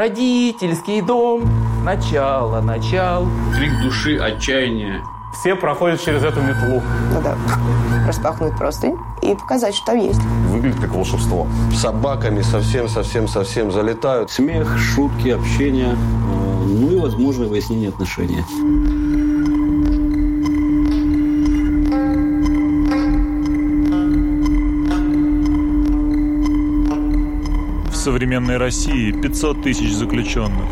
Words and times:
Родительский 0.00 1.02
дом, 1.02 1.46
начало, 1.84 2.62
начал. 2.62 3.28
Крик 3.54 3.82
души, 3.82 4.16
отчаяние. 4.16 5.04
Все 5.38 5.54
проходят 5.54 6.02
через 6.02 6.24
эту 6.24 6.40
метлу. 6.40 6.80
Надо 7.12 7.36
распахнуть 8.06 8.56
простынь 8.56 8.96
и 9.20 9.34
показать, 9.34 9.74
что 9.74 9.92
там 9.92 9.98
есть. 9.98 10.22
Выглядит 10.48 10.80
как 10.80 10.94
волшебство. 10.94 11.46
Собаками 11.76 12.40
совсем-совсем-совсем 12.40 13.70
залетают. 13.70 14.30
Смех, 14.30 14.78
шутки, 14.78 15.28
общение, 15.28 15.90
э, 15.92 16.64
ну 16.66 16.92
и, 16.92 16.98
возможно, 16.98 17.44
выяснение 17.44 17.90
отношений. 17.90 18.42
Современной 28.00 28.56
России 28.56 29.12
500 29.12 29.62
тысяч 29.62 29.92
заключенных. 29.92 30.70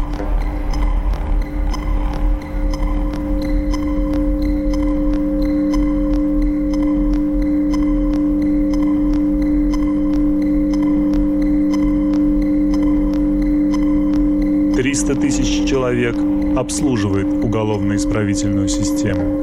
Триста 14.75 15.15
тысяч 15.15 15.69
человек 15.69 16.17
обслуживает 16.57 17.27
уголовно-исправительную 17.27 18.69
систему. 18.69 19.43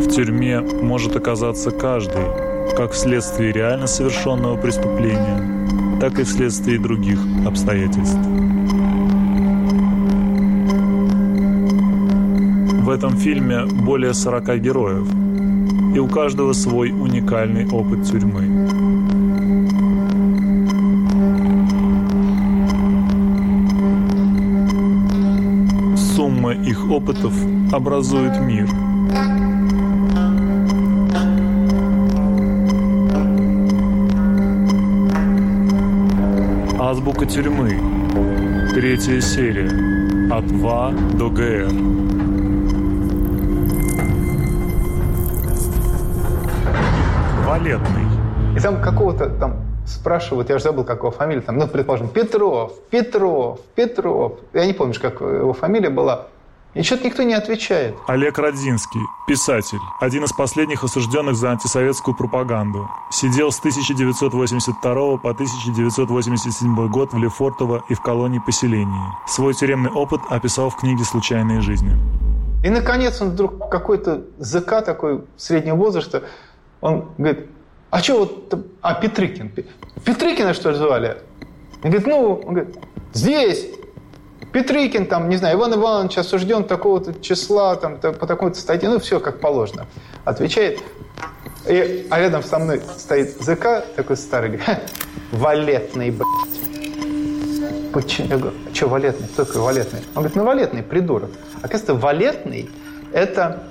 В 0.00 0.08
тюрьме 0.08 0.60
может 0.60 1.14
оказаться 1.14 1.70
каждый, 1.70 2.43
как 2.76 2.92
вследствие 2.92 3.52
реально 3.52 3.86
совершенного 3.86 4.56
преступления, 4.56 5.98
так 6.00 6.18
и 6.18 6.24
вследствие 6.24 6.80
других 6.80 7.20
обстоятельств. 7.46 8.18
В 12.84 12.90
этом 12.90 13.16
фильме 13.16 13.64
более 13.64 14.12
40 14.12 14.60
героев, 14.60 15.08
и 15.94 15.98
у 15.98 16.08
каждого 16.08 16.52
свой 16.52 16.90
уникальный 16.90 17.66
опыт 17.70 18.04
тюрьмы. 18.04 18.42
Сумма 25.96 26.52
их 26.52 26.90
опытов 26.90 27.32
образует 27.72 28.40
мир. 28.40 28.68
Азбука 37.04 37.26
тюрьмы. 37.26 37.68
Третья 38.72 39.20
серия. 39.20 39.68
От 40.32 40.50
ВА 40.52 40.90
до 41.18 41.28
ГР. 41.28 41.68
Валетный. 47.46 48.06
И 48.56 48.60
там 48.60 48.80
какого-то 48.80 49.28
там 49.28 49.56
спрашивают, 49.86 50.48
я 50.48 50.54
уже 50.54 50.64
забыл, 50.64 50.84
как 50.84 51.00
его 51.00 51.10
фамилия, 51.10 51.42
там, 51.42 51.58
ну, 51.58 51.68
предположим, 51.68 52.08
Петров, 52.08 52.72
Петров, 52.88 53.60
Петров. 53.74 54.38
Я 54.54 54.64
не 54.64 54.72
помню, 54.72 54.94
как 54.98 55.20
его 55.20 55.52
фамилия 55.52 55.90
была. 55.90 56.28
И 56.74 56.82
что-то 56.82 57.04
никто 57.04 57.22
не 57.22 57.34
отвечает. 57.34 57.96
Олег 58.08 58.36
Родзинский, 58.36 59.00
писатель, 59.28 59.78
один 60.00 60.24
из 60.24 60.32
последних 60.32 60.82
осужденных 60.82 61.36
за 61.36 61.52
антисоветскую 61.52 62.16
пропаганду. 62.16 62.90
Сидел 63.12 63.52
с 63.52 63.60
1982 63.60 65.16
по 65.18 65.30
1987 65.30 66.88
год 66.88 67.12
в 67.12 67.18
Лефортово 67.18 67.84
и 67.88 67.94
в 67.94 68.00
колонии 68.00 68.40
поселений. 68.44 69.12
Свой 69.28 69.54
тюремный 69.54 69.90
опыт 69.90 70.20
описал 70.28 70.68
в 70.68 70.76
книге 70.76 71.04
«Случайные 71.04 71.60
жизни». 71.60 71.96
И, 72.64 72.70
наконец, 72.70 73.22
он 73.22 73.30
вдруг 73.30 73.70
какой-то 73.70 74.24
ЗК 74.38 74.82
такой 74.84 75.22
среднего 75.36 75.76
возраста, 75.76 76.24
он 76.80 77.10
говорит, 77.18 77.46
а 77.90 78.02
что 78.02 78.18
вот, 78.18 78.54
а 78.80 78.94
Петрыкин, 78.94 79.52
Петрыкина 80.04 80.54
что 80.54 80.70
ли 80.70 80.76
звали? 80.76 81.18
Он 81.84 81.90
говорит, 81.90 82.06
ну, 82.06 82.42
он 82.44 82.54
говорит, 82.54 82.76
здесь, 83.12 83.68
Петрыкин, 84.54 85.06
там, 85.06 85.28
не 85.28 85.36
знаю, 85.36 85.58
Иван 85.58 85.74
Иванович 85.74 86.18
осужден 86.18 86.62
такого-то 86.62 87.12
числа, 87.20 87.74
там, 87.74 87.96
по 87.98 88.24
такой-то 88.24 88.56
статье, 88.56 88.88
ну, 88.88 89.00
все 89.00 89.18
как 89.18 89.40
положено. 89.40 89.88
Отвечает, 90.24 90.80
и, 91.68 92.06
а 92.08 92.20
рядом 92.20 92.44
со 92.44 92.60
мной 92.60 92.80
стоит 92.96 93.34
ЗК, 93.42 93.84
такой 93.96 94.16
старый, 94.16 94.50
говорит, 94.50 94.78
валетный, 95.32 96.12
блядь. 96.12 97.92
Почему? 97.92 98.28
Я 98.28 98.38
говорю, 98.38 98.56
а 98.70 98.74
что 98.74 98.86
валетный? 98.86 99.26
Кто 99.26 99.44
такой 99.44 99.62
валетный? 99.62 100.00
Он 100.14 100.22
говорит, 100.22 100.36
ну, 100.36 100.44
валетный, 100.44 100.82
придурок. 100.84 101.30
Оказывается, 101.60 101.94
валетный– 101.94 102.70
это 103.12 103.64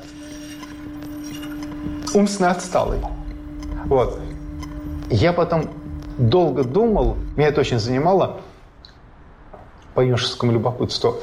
умственно 2.13 2.51
отсталый. 2.51 3.00
Вот. 3.85 4.19
Я 5.09 5.31
потом 5.31 5.69
долго 6.17 6.65
думал, 6.65 7.15
меня 7.38 7.47
это 7.47 7.61
очень 7.61 7.79
занимало, 7.79 8.41
по 9.93 10.01
юношескому 10.01 10.51
любопытству. 10.51 11.17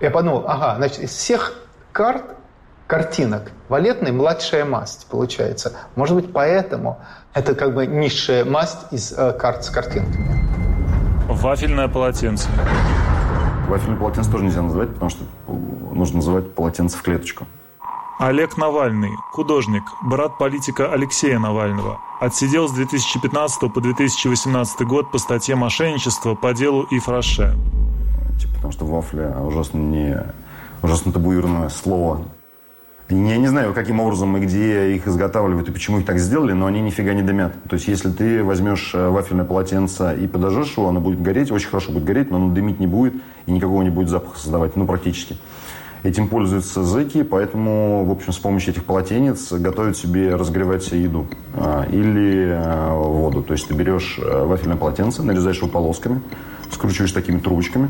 Я 0.00 0.10
подумал, 0.10 0.44
ага, 0.46 0.76
значит, 0.76 1.00
из 1.00 1.10
всех 1.10 1.54
карт, 1.92 2.24
картинок, 2.86 3.52
валетный 3.68 4.12
младшая 4.12 4.64
масть 4.64 5.06
получается. 5.10 5.72
Может 5.96 6.16
быть, 6.16 6.32
поэтому 6.32 6.98
это 7.34 7.54
как 7.54 7.74
бы 7.74 7.86
низшая 7.86 8.44
масть 8.44 8.92
из 8.92 9.12
э, 9.12 9.32
карт 9.32 9.64
с 9.64 9.70
картинками. 9.70 10.48
Вафельное 11.28 11.88
полотенце. 11.88 12.48
Вафельное 13.68 13.98
полотенце 13.98 14.30
тоже 14.30 14.44
нельзя 14.44 14.62
называть, 14.62 14.92
потому 14.94 15.10
что 15.10 15.24
нужно 15.92 16.16
называть 16.16 16.54
полотенце 16.54 16.96
в 16.96 17.02
клеточку. 17.02 17.46
Олег 18.18 18.56
Навальный, 18.56 19.12
художник, 19.30 19.84
брат 20.02 20.38
политика 20.38 20.92
Алексея 20.92 21.38
Навального, 21.38 22.00
отсидел 22.20 22.66
с 22.66 22.72
2015 22.72 23.72
по 23.72 23.80
2018 23.80 24.80
год 24.86 25.12
по 25.12 25.18
статье 25.18 25.54
«Мошенничество» 25.54 26.34
по 26.34 26.52
делу 26.52 26.84
Ифраше. 26.90 27.56
Типа, 28.38 28.54
потому 28.54 28.72
что 28.72 28.84
вафля 28.84 29.36
ужасно 29.40 29.78
не 29.78 30.22
ужасно 30.82 31.12
табуированное 31.12 31.68
слово. 31.68 32.22
Я 33.10 33.38
не 33.38 33.46
знаю, 33.46 33.72
каким 33.72 34.00
образом 34.00 34.36
и 34.36 34.40
где 34.40 34.94
их 34.94 35.08
изготавливают 35.08 35.68
и 35.68 35.72
почему 35.72 36.00
их 36.00 36.04
так 36.04 36.18
сделали, 36.18 36.52
но 36.52 36.66
они 36.66 36.82
нифига 36.82 37.14
не 37.14 37.22
дымят. 37.22 37.54
То 37.68 37.74
есть, 37.74 37.88
если 37.88 38.10
ты 38.10 38.44
возьмешь 38.44 38.92
вафельное 38.92 39.46
полотенце 39.46 40.14
и 40.14 40.26
подожжешь 40.26 40.76
его, 40.76 40.88
оно 40.88 41.00
будет 41.00 41.22
гореть, 41.22 41.50
очень 41.50 41.68
хорошо 41.68 41.90
будет 41.90 42.04
гореть, 42.04 42.30
но 42.30 42.36
оно 42.36 42.52
дымить 42.52 42.80
не 42.80 42.86
будет 42.86 43.14
и 43.46 43.52
никакого 43.52 43.82
не 43.82 43.88
будет 43.88 44.10
запаха 44.10 44.38
создавать, 44.38 44.76
ну, 44.76 44.86
практически. 44.86 45.38
Этим 46.02 46.28
пользуются 46.28 46.84
зэки, 46.84 47.22
поэтому, 47.22 48.04
в 48.04 48.10
общем, 48.10 48.32
с 48.32 48.38
помощью 48.38 48.72
этих 48.72 48.84
полотенец 48.84 49.52
готовят 49.52 49.96
себе, 49.96 50.36
разогревать 50.36 50.84
себе 50.84 51.02
еду 51.02 51.26
а, 51.54 51.86
или 51.90 52.52
а, 52.54 52.94
воду. 52.94 53.42
То 53.42 53.54
есть 53.54 53.66
ты 53.66 53.74
берешь 53.74 54.20
вафельное 54.22 54.76
полотенце, 54.76 55.22
нарезаешь 55.22 55.56
его 55.56 55.68
полосками, 55.68 56.20
скручиваешь 56.70 57.12
такими 57.12 57.38
трубочками, 57.40 57.88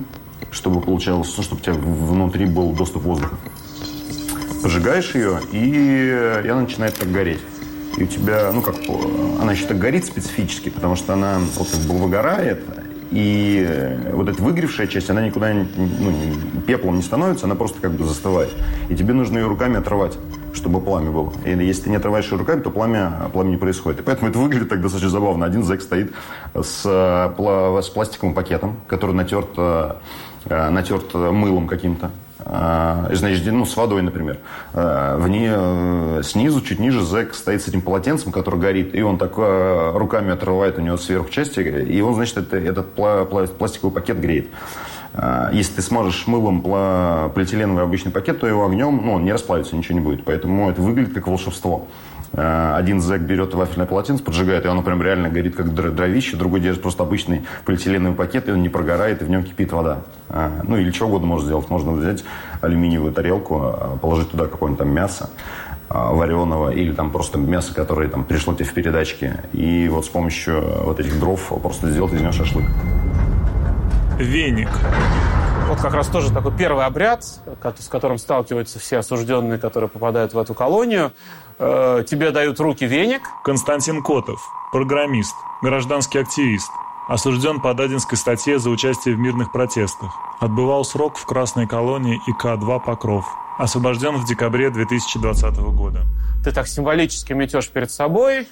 чтобы 0.51 0.81
получалось, 0.81 1.33
ну, 1.37 1.43
чтобы 1.43 1.61
у 1.61 1.65
тебя 1.65 1.75
внутри 1.75 2.47
был 2.47 2.73
доступ 2.73 3.03
воздуха. 3.03 3.37
Поджигаешь 4.63 5.15
ее, 5.15 5.41
и, 5.53 6.43
и 6.45 6.49
она 6.49 6.63
начинает 6.63 6.95
так 6.95 7.11
гореть. 7.11 7.41
И 7.97 8.05
у 8.05 8.07
тебя, 8.07 8.51
ну 8.53 8.63
как, 8.63 8.77
она 9.41 9.53
еще 9.53 9.67
так 9.67 9.79
горит 9.79 10.05
специфически, 10.05 10.69
потому 10.69 10.97
что 10.97 11.15
она 11.15 11.39
вот 11.57 11.69
как 11.69 11.81
бы 11.81 11.99
выгорает, 11.99 12.61
и 13.11 13.97
вот 14.13 14.29
эта 14.29 14.43
выгревшая 14.43 14.87
часть, 14.87 15.09
она 15.09 15.23
никуда 15.23 15.53
ну, 15.55 16.13
пеплом 16.67 16.97
не 16.97 17.03
становится, 17.03 17.47
она 17.47 17.55
просто 17.55 17.81
как 17.81 17.93
бы 17.93 18.05
застывает. 18.05 18.51
И 18.89 18.95
тебе 18.95 19.15
нужно 19.15 19.39
ее 19.39 19.47
руками 19.47 19.79
отрывать, 19.79 20.19
чтобы 20.53 20.81
пламя 20.81 21.11
было. 21.11 21.33
И 21.47 21.51
если 21.51 21.85
ты 21.85 21.91
не 21.91 21.97
отрываешь 21.97 22.31
ее 22.31 22.37
руками, 22.37 22.61
то 22.61 22.71
пламя, 22.71 23.31
пламя 23.33 23.51
не 23.51 23.57
происходит. 23.57 24.01
И 24.01 24.03
поэтому 24.03 24.29
это 24.29 24.39
выглядит 24.39 24.69
так 24.69 24.83
достаточно 24.83 25.11
забавно. 25.11 25.47
Один 25.47 25.65
зэк 25.65 25.81
стоит 25.81 26.13
с, 26.55 26.83
с 26.83 27.89
пластиковым 27.89 28.35
пакетом, 28.35 28.77
который 28.87 29.15
натерт, 29.15 29.49
натерт 30.47 31.15
мылом 31.15 31.67
каким-то. 31.67 32.11
Значит, 33.13 33.45
ну, 33.53 33.67
с 33.67 33.77
водой, 33.77 34.03
например. 34.03 34.39
В 34.73 35.29
ней, 35.29 36.23
снизу, 36.23 36.61
чуть 36.61 36.79
ниже, 36.79 37.03
зэк 37.03 37.35
стоит 37.35 37.63
с 37.63 37.69
этим 37.69 37.83
полотенцем, 37.83 38.33
который 38.33 38.59
горит, 38.59 38.95
и 38.95 39.03
он 39.03 39.19
так 39.19 39.37
руками 39.37 40.31
отрывает 40.31 40.79
у 40.79 40.81
него 40.81 40.97
сверху 40.97 41.29
части, 41.31 41.61
и 41.61 42.01
он, 42.01 42.15
значит, 42.15 42.39
это, 42.39 42.57
этот 42.57 42.95
пластиковый 42.95 43.93
пакет 43.93 44.21
греет. 44.21 44.49
Если 45.53 45.75
ты 45.75 45.83
сможешь 45.83 46.27
мылом 46.27 46.63
полиэтиленовый 46.63 47.83
обычный 47.83 48.13
пакет, 48.13 48.41
то 48.41 48.47
его 48.47 48.65
огнем, 48.65 49.01
ну, 49.05 49.15
он 49.15 49.25
не 49.25 49.33
расплавится, 49.33 49.75
ничего 49.75 49.99
не 49.99 50.05
будет. 50.05 50.25
Поэтому 50.25 50.71
это 50.71 50.81
выглядит 50.81 51.13
как 51.15 51.27
волшебство. 51.27 51.89
Один 52.33 53.01
зэк 53.01 53.23
берет 53.23 53.55
вафельное 53.55 53.87
полотенце, 53.87 54.23
поджигает, 54.23 54.65
и 54.65 54.69
оно 54.69 54.83
прям 54.83 55.03
реально 55.03 55.29
горит 55.29 55.57
как 55.57 55.75
дровище. 55.75 56.37
Другой 56.37 56.61
держит 56.61 56.83
просто 56.83 57.03
обычный 57.03 57.47
полиэтиленовый 57.65 58.17
пакет, 58.17 58.49
и 58.49 58.53
он 58.53 58.63
не 58.63 58.69
прогорает, 58.69 59.23
и 59.23 59.25
в 59.25 59.31
нем 59.31 59.43
кипит 59.45 59.73
вода. 59.73 60.01
Ну 60.65 60.77
или 60.77 60.91
что 60.93 61.07
угодно 61.07 61.27
можно 61.27 61.47
сделать. 61.47 61.71
Можно 61.71 61.93
взять 61.93 62.25
алюминиевую 62.61 63.13
тарелку, 63.13 63.99
положить 64.03 64.31
туда 64.31 64.47
какое-нибудь 64.47 64.79
там 64.79 64.91
мясо, 64.91 65.31
вареного 65.89 66.71
или 66.71 66.93
там 66.93 67.11
просто 67.11 67.39
мясо, 67.39 67.75
которое 67.75 68.09
там 68.09 68.25
пришло 68.25 68.53
тебе 68.55 68.67
в 68.67 68.75
передачке. 68.75 69.43
И 69.53 69.89
вот 69.89 70.05
с 70.05 70.09
помощью 70.09 70.63
вот 70.85 71.01
этих 71.01 71.19
дров 71.19 71.41
просто 71.63 71.91
сделать 71.91 72.13
из 72.13 72.21
него 72.21 72.33
шашлык. 72.33 72.67
Веник. 74.19 74.69
Вот 75.69 75.81
как 75.81 75.95
раз 75.95 76.09
тоже 76.09 76.33
такой 76.33 76.53
первый 76.57 76.85
обряд, 76.85 77.25
с 77.25 77.89
которым 77.89 78.19
сталкиваются 78.19 78.79
все 78.79 78.99
осужденные, 78.99 79.59
которые 79.59 79.89
попадают 79.89 80.35
в 80.35 80.39
эту 80.39 80.55
колонию. 80.55 81.13
Э, 81.59 82.05
тебе 82.09 82.31
дают 82.31 82.61
руки 82.61 82.87
веник. 82.87 83.23
Константин 83.43 84.03
Котов, 84.03 84.41
программист, 84.73 85.35
гражданский 85.63 86.19
активист. 86.19 86.71
Осужден 87.09 87.61
по 87.61 87.75
Дадинской 87.75 88.19
статье 88.19 88.59
за 88.59 88.71
участие 88.71 89.15
в 89.15 89.19
мирных 89.19 89.51
протестах. 89.51 90.15
Отбывал 90.41 90.85
срок 90.85 91.17
в 91.17 91.25
Красной 91.25 91.67
колонии 91.67 92.21
ИК-2 92.29 92.85
«Покров». 92.85 93.27
Освобожден 93.59 94.17
в 94.17 94.27
декабре 94.27 94.71
2020 94.71 95.57
года. 95.73 96.03
Ты 96.45 96.53
так 96.53 96.69
символически 96.69 97.33
метешь 97.33 97.69
перед 97.71 97.91
собой, 97.91 98.47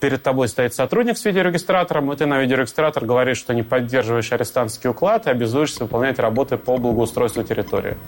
перед 0.00 0.22
тобой 0.22 0.48
стоит 0.48 0.72
сотрудник 0.72 1.18
с 1.18 1.24
видеорегистратором, 1.24 2.10
и 2.12 2.16
ты 2.16 2.26
на 2.26 2.40
видеорегистратор 2.40 3.04
говоришь, 3.04 3.38
что 3.38 3.52
не 3.52 3.62
поддерживаешь 3.62 4.32
арестантский 4.32 4.88
уклад 4.88 5.26
и 5.26 5.30
обязуешься 5.30 5.84
выполнять 5.84 6.18
работы 6.18 6.56
по 6.56 6.78
благоустройству 6.78 7.42
территории. 7.42 7.98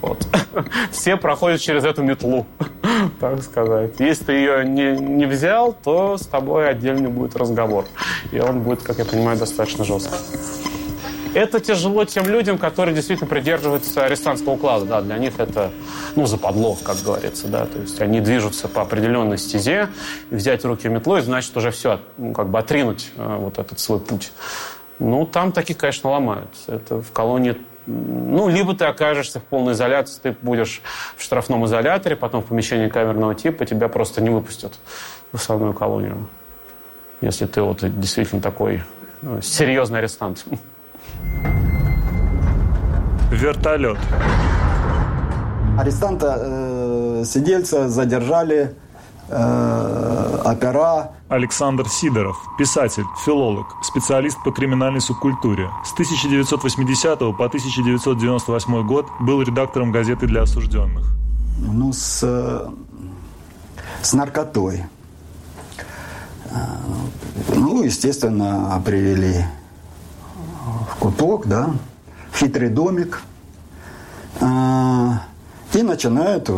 Вот. 0.00 0.26
Все 0.90 1.16
проходят 1.16 1.60
через 1.60 1.84
эту 1.84 2.02
метлу, 2.02 2.46
так 3.20 3.42
сказать. 3.42 3.92
Если 3.98 4.24
ты 4.24 4.32
ее 4.32 4.64
не, 4.64 4.96
не 4.96 5.26
взял, 5.26 5.72
то 5.72 6.16
с 6.16 6.26
тобой 6.26 6.68
отдельный 6.68 7.10
будет 7.10 7.36
разговор. 7.36 7.84
И 8.32 8.40
он 8.40 8.62
будет, 8.62 8.82
как 8.82 8.98
я 8.98 9.04
понимаю, 9.04 9.38
достаточно 9.38 9.84
жесткий. 9.84 10.16
Это 11.32 11.60
тяжело 11.60 12.04
тем 12.04 12.26
людям, 12.26 12.58
которые 12.58 12.92
действительно 12.92 13.28
придерживаются 13.28 14.04
арестантского 14.04 14.54
уклада. 14.54 14.84
Да, 14.84 15.00
для 15.00 15.16
них 15.16 15.38
это, 15.38 15.70
ну, 16.16 16.26
западло, 16.26 16.76
как 16.82 16.96
говорится, 17.04 17.46
да. 17.46 17.66
То 17.66 17.78
есть 17.78 18.00
они 18.00 18.20
движутся 18.20 18.66
по 18.66 18.82
определенной 18.82 19.38
стезе, 19.38 19.88
и 20.30 20.34
взять 20.34 20.64
руки 20.64 20.88
метлой, 20.88 21.22
значит 21.22 21.56
уже 21.56 21.70
все, 21.70 22.00
ну, 22.18 22.32
как 22.32 22.48
бы 22.48 22.58
отринуть 22.58 23.12
э, 23.16 23.36
вот 23.38 23.58
этот 23.58 23.78
свой 23.78 24.00
путь. 24.00 24.32
Ну, 24.98 25.24
там 25.24 25.52
таких, 25.52 25.78
конечно, 25.78 26.10
ломают. 26.10 26.50
Это 26.66 27.00
в 27.00 27.12
колонии 27.12 27.56
ну, 27.90 28.48
либо 28.48 28.74
ты 28.74 28.84
окажешься 28.84 29.40
в 29.40 29.44
полной 29.44 29.72
изоляции, 29.72 30.20
ты 30.22 30.36
будешь 30.42 30.82
в 31.16 31.22
штрафном 31.22 31.64
изоляторе, 31.66 32.16
потом 32.16 32.42
в 32.42 32.46
помещении 32.46 32.88
камерного 32.88 33.34
типа, 33.34 33.66
тебя 33.66 33.88
просто 33.88 34.20
не 34.20 34.30
выпустят 34.30 34.78
в 35.32 35.36
основную 35.36 35.74
колонию. 35.74 36.28
Если 37.20 37.46
ты 37.46 37.62
вот 37.62 37.78
действительно 38.00 38.40
такой 38.40 38.82
ну, 39.22 39.40
серьезный 39.42 39.98
арестант. 39.98 40.44
Вертолет. 43.30 43.98
Арестанта, 45.78 46.36
э, 46.40 47.22
сидельца 47.24 47.88
задержали, 47.88 48.74
э, 49.30 50.42
опера. 50.44 51.12
Александр 51.28 51.88
Сидоров, 51.88 52.36
писатель, 52.58 53.04
филолог, 53.24 53.66
специалист 53.82 54.36
по 54.42 54.50
криминальной 54.50 55.00
субкультуре. 55.00 55.70
С 55.84 55.92
1980 55.92 57.18
по 57.18 57.46
1998 57.46 58.86
год 58.86 59.06
был 59.20 59.42
редактором 59.42 59.92
газеты 59.92 60.26
для 60.26 60.42
осужденных. 60.42 61.06
Ну, 61.58 61.92
с, 61.92 62.22
с 64.02 64.12
наркотой. 64.12 64.84
Э, 66.46 66.56
ну, 67.54 67.82
естественно, 67.82 68.82
привели 68.84 69.44
в 70.90 70.96
куток, 70.96 71.46
да, 71.46 71.70
в 72.30 72.38
хитрый 72.38 72.68
домик. 72.68 73.22
А, 74.40 75.22
и 75.74 75.82
начинают 75.82 76.48
э, 76.48 76.52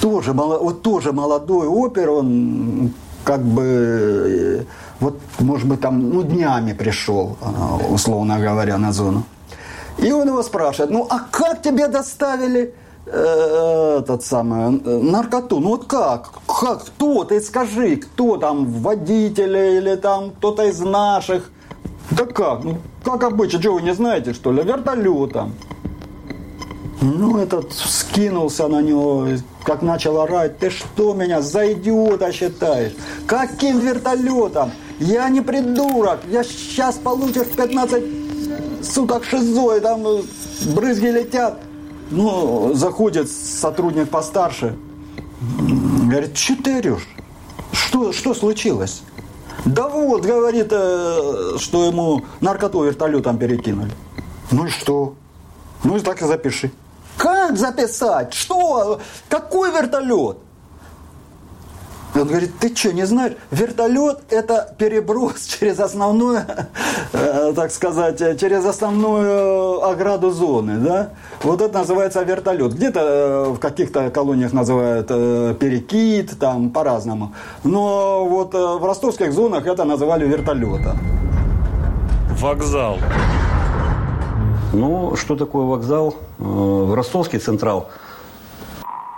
тоже, 0.00 0.32
вот 0.32 0.82
тоже 0.82 1.12
молодой 1.12 1.66
опер, 1.66 2.10
он 2.10 2.92
как 3.24 3.42
бы, 3.42 3.62
э, 3.62 4.64
вот, 5.00 5.20
может 5.38 5.68
быть, 5.68 5.80
там, 5.80 6.10
ну, 6.10 6.22
днями 6.22 6.72
пришел, 6.72 7.36
э, 7.40 7.92
условно 7.92 8.38
говоря, 8.38 8.78
на 8.78 8.92
зону. 8.92 9.24
И 9.98 10.12
он 10.12 10.28
его 10.28 10.42
спрашивает, 10.42 10.90
ну, 10.90 11.06
а 11.10 11.18
как 11.30 11.62
тебе 11.62 11.88
доставили 11.88 12.74
э, 13.06 13.98
этот 14.00 14.24
самый, 14.24 14.80
наркоту? 15.02 15.60
Ну, 15.60 15.68
вот 15.68 15.86
как? 15.86 16.30
Как? 16.46 16.84
Кто? 16.84 17.24
Ты 17.24 17.40
скажи, 17.40 17.96
кто 17.96 18.36
там, 18.36 18.66
водитель 18.66 19.56
или 19.56 19.96
там 19.96 20.30
кто-то 20.30 20.62
из 20.62 20.80
наших? 20.80 21.50
Да 22.10 22.24
как? 22.24 22.64
Ну, 22.64 22.76
как 23.04 23.24
обычно, 23.24 23.60
что 23.60 23.72
вы 23.72 23.82
не 23.82 23.94
знаете, 23.94 24.32
что 24.32 24.52
ли? 24.52 24.62
Вертолетом. 24.62 25.54
Ну, 27.06 27.38
этот 27.38 27.72
скинулся 27.72 28.66
на 28.66 28.82
него, 28.82 29.28
как 29.62 29.82
начал 29.82 30.20
орать. 30.20 30.58
Ты 30.58 30.70
что 30.70 31.14
меня 31.14 31.40
за 31.40 31.72
идиота 31.72 32.32
считаешь? 32.32 32.92
Каким 33.28 33.78
вертолетом? 33.78 34.72
Я 34.98 35.28
не 35.28 35.40
придурок. 35.40 36.20
Я 36.28 36.42
сейчас 36.42 36.96
получишь 36.96 37.46
15 37.56 38.02
суток 38.82 39.24
шизо, 39.24 39.76
и 39.76 39.80
там 39.80 40.02
брызги 40.74 41.06
летят. 41.06 41.60
Ну, 42.10 42.74
заходит 42.74 43.30
сотрудник 43.30 44.08
постарше. 44.08 44.76
Говорит, 46.08 46.36
что 46.36 46.56
ты 46.60 46.78
орешь? 46.78 47.08
Что, 47.72 48.12
что 48.12 48.34
случилось? 48.34 49.02
Да 49.64 49.88
вот, 49.88 50.24
говорит, 50.24 50.68
э, 50.70 51.56
что 51.58 51.86
ему 51.86 52.22
наркоту 52.40 52.82
вертолетом 52.82 53.38
перекинули. 53.38 53.92
Ну 54.50 54.66
и 54.66 54.70
что? 54.70 55.14
Ну 55.84 55.96
и 55.96 56.00
так 56.00 56.20
и 56.22 56.24
запиши. 56.24 56.72
Как 57.16 57.56
записать? 57.56 58.34
Что? 58.34 59.00
Какой 59.28 59.70
вертолет? 59.70 60.38
Он 62.14 62.28
говорит, 62.28 62.58
ты 62.58 62.74
что, 62.74 62.92
не 62.92 63.04
знаешь? 63.04 63.34
Вертолет– 63.50 64.20
это 64.30 64.74
переброс 64.78 65.44
через 65.60 65.78
основную, 65.80 66.40
э, 67.12 67.52
так 67.54 67.70
сказать, 67.70 68.18
через 68.40 68.64
основную 68.64 69.84
ограду 69.84 70.30
зоны, 70.30 70.78
да? 70.78 71.10
Вот 71.42 71.60
это 71.60 71.78
называется 71.78 72.22
вертолет. 72.22 72.72
Где-то 72.72 73.00
э, 73.00 73.50
в 73.50 73.58
каких-то 73.58 74.10
колониях 74.10 74.52
называют 74.52 75.08
э, 75.10 75.54
перекид, 75.60 76.38
там 76.38 76.70
по-разному. 76.70 77.34
Но 77.64 78.26
вот 78.26 78.54
в 78.54 78.84
ростовских 78.84 79.32
зонах 79.32 79.66
это 79.66 79.84
называли 79.84 80.26
вертолетом. 80.26 80.98
Вокзал. 82.40 82.98
Ну, 84.76 85.16
что 85.16 85.36
такое 85.36 85.64
вокзал? 85.64 86.16
В 86.38 86.94
ростовский 86.94 87.38
централ. 87.38 87.88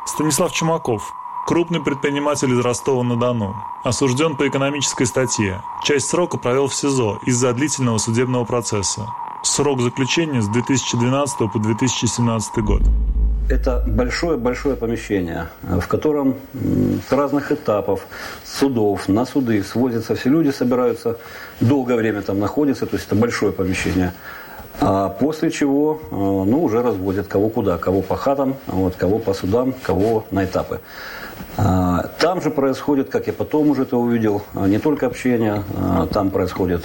Станислав 0.07 0.53
Чумаков, 0.53 1.13
Крупный 1.49 1.81
предприниматель 1.83 2.53
из 2.53 2.61
Ростова-на-Дону. 2.61 3.57
Осужден 3.83 4.37
по 4.37 4.47
экономической 4.47 5.07
статье. 5.07 5.63
Часть 5.83 6.09
срока 6.09 6.37
провел 6.37 6.69
в 6.69 6.75
СИЗО 6.75 7.21
из-за 7.27 7.53
длительного 7.55 7.99
судебного 7.99 8.45
процесса. 8.45 9.07
Срок 9.43 9.81
заключения 9.81 10.43
с 10.43 10.49
2012 10.49 11.51
по 11.51 11.59
2017 11.59 12.59
год. 12.59 12.83
Это 13.49 13.83
большое-большое 13.87 14.77
помещение, 14.77 15.49
в 15.63 15.87
котором 15.89 16.37
с 17.09 17.11
разных 17.11 17.51
этапов 17.51 18.03
судов, 18.45 19.09
на 19.09 19.25
суды 19.25 19.65
свозятся 19.65 20.15
все 20.15 20.29
люди, 20.29 20.51
собираются, 20.51 21.17
долгое 21.61 21.97
время 21.97 22.21
там 22.21 22.39
находятся, 22.39 22.85
то 22.85 22.97
есть 22.97 23.07
это 23.07 23.17
большое 23.17 23.53
помещение. 23.53 24.13
А 24.81 25.09
после 25.09 25.51
чего, 25.51 26.01
э, 26.11 26.15
ну, 26.15 26.63
уже 26.63 26.83
разводят 26.83 27.27
кого 27.27 27.49
куда, 27.49 27.79
кого 27.79 28.01
по 28.01 28.17
хатам, 28.17 28.57
вот, 28.67 28.95
кого 28.95 29.19
по 29.19 29.35
судам, 29.35 29.75
кого 29.83 30.25
на 30.31 30.45
этапы. 30.45 30.81
А, 31.57 32.11
там 32.21 32.41
же 32.41 32.51
происходит, 32.51 33.09
как 33.09 33.27
я 33.27 33.33
потом 33.33 33.71
уже 33.71 33.83
это 33.83 33.97
увидел, 33.97 34.43
а, 34.55 34.67
не 34.69 34.79
только 34.79 35.07
общение, 35.07 35.65
а, 35.77 36.07
там 36.07 36.31
происходят 36.31 36.85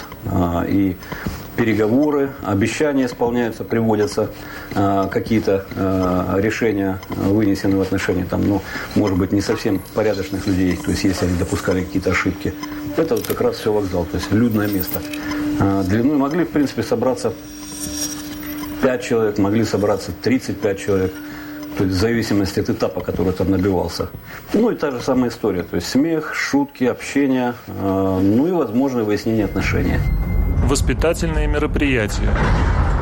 и 0.68 0.98
переговоры, 1.56 2.32
обещания 2.44 3.06
исполняются, 3.06 3.64
приводятся 3.64 4.30
какие-то 4.74 5.66
решения 6.38 7.00
вынесены 7.10 7.78
в 7.78 7.82
отношении, 7.82 8.24
там, 8.24 8.48
ну, 8.48 8.62
может 8.96 9.20
быть, 9.20 9.32
не 9.32 9.42
совсем 9.42 9.80
порядочных 9.94 10.48
людей, 10.48 10.76
то 10.84 10.90
есть 10.90 11.04
если 11.04 11.28
они 11.28 11.38
допускали 11.38 11.84
какие-то 11.84 12.10
ошибки. 12.10 12.56
Это 12.98 13.16
вот 13.16 13.28
как 13.28 13.42
раз 13.42 13.58
все 13.58 13.72
вокзал, 13.72 14.06
то 14.06 14.18
есть 14.18 14.32
людное 14.32 14.68
место. 14.68 15.00
Длиной 15.84 16.18
могли, 16.18 16.44
в 16.44 16.50
принципе, 16.50 16.82
собраться 16.82 17.34
5 18.82 19.04
человек, 19.04 19.38
могли 19.38 19.64
собраться 19.64 20.12
35 20.22 20.80
человек– 20.80 21.14
то 21.78 21.86
есть 21.86 21.96
в 21.96 22.00
зависимости 22.00 22.60
от 22.60 22.70
этапа, 22.70 23.02
который 23.02 23.34
там 23.34 23.50
набивался. 23.50 24.10
Ну 24.54 24.70
и 24.70 24.76
та 24.76 24.92
же 24.92 25.02
самая 25.02 25.30
история, 25.30 25.64
то 25.64 25.76
есть 25.76 25.88
смех, 25.88 26.36
шутки, 26.36 26.84
общение, 26.84 27.56
э, 27.68 28.20
ну 28.22 28.48
и 28.48 28.52
возможное 28.52 29.04
выяснение 29.04 29.46
отношений. 29.46 29.98
Воспитательные 30.68 31.48
мероприятия. 31.48 32.30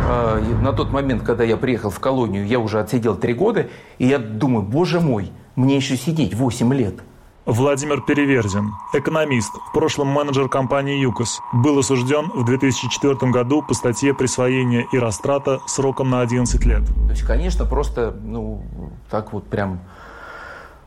А, 0.07 0.39
на 0.39 0.73
тот 0.73 0.91
момент, 0.91 1.23
когда 1.23 1.43
я 1.43 1.57
приехал 1.57 1.89
в 1.89 1.99
колонию, 1.99 2.45
я 2.47 2.59
уже 2.59 2.79
отсидел 2.79 3.15
три 3.15 3.33
года, 3.33 3.67
и 3.97 4.07
я 4.07 4.19
думаю, 4.19 4.63
боже 4.63 4.99
мой, 4.99 5.31
мне 5.55 5.75
еще 5.75 5.97
сидеть 5.97 6.33
8 6.33 6.73
лет– 6.73 6.95
Владимир 7.47 8.01
Переверзин, 8.01 8.75
экономист, 8.93 9.51
в 9.55 9.73
прошлом 9.73 10.09
менеджер 10.09 10.47
компании 10.47 11.01
«ЮКОС», 11.01 11.41
был 11.53 11.79
осужден 11.79 12.29
в 12.35 12.45
2004 12.45 13.15
году 13.31 13.63
по 13.63 13.73
статье 13.73 14.13
«Присвоение 14.13 14.85
и 14.91 14.99
растрата» 14.99 15.59
сроком 15.65 16.11
на 16.11 16.21
11 16.21 16.63
лет. 16.65 16.83
То 16.85 17.09
есть, 17.09 17.23
конечно, 17.23 17.65
просто, 17.65 18.15
ну, 18.23 18.63
так 19.09 19.33
вот 19.33 19.47
прям 19.47 19.79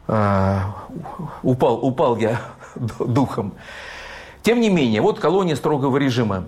э, 0.07 0.59
упал, 1.43 1.85
упал 1.85 2.17
я 2.19 2.41
духом. 3.01 3.55
Тем 4.43 4.61
не 4.61 4.71
менее, 4.71 5.01
вот 5.01 5.19
колония 5.19 5.57
строгого 5.57 5.97
режима. 5.97 6.45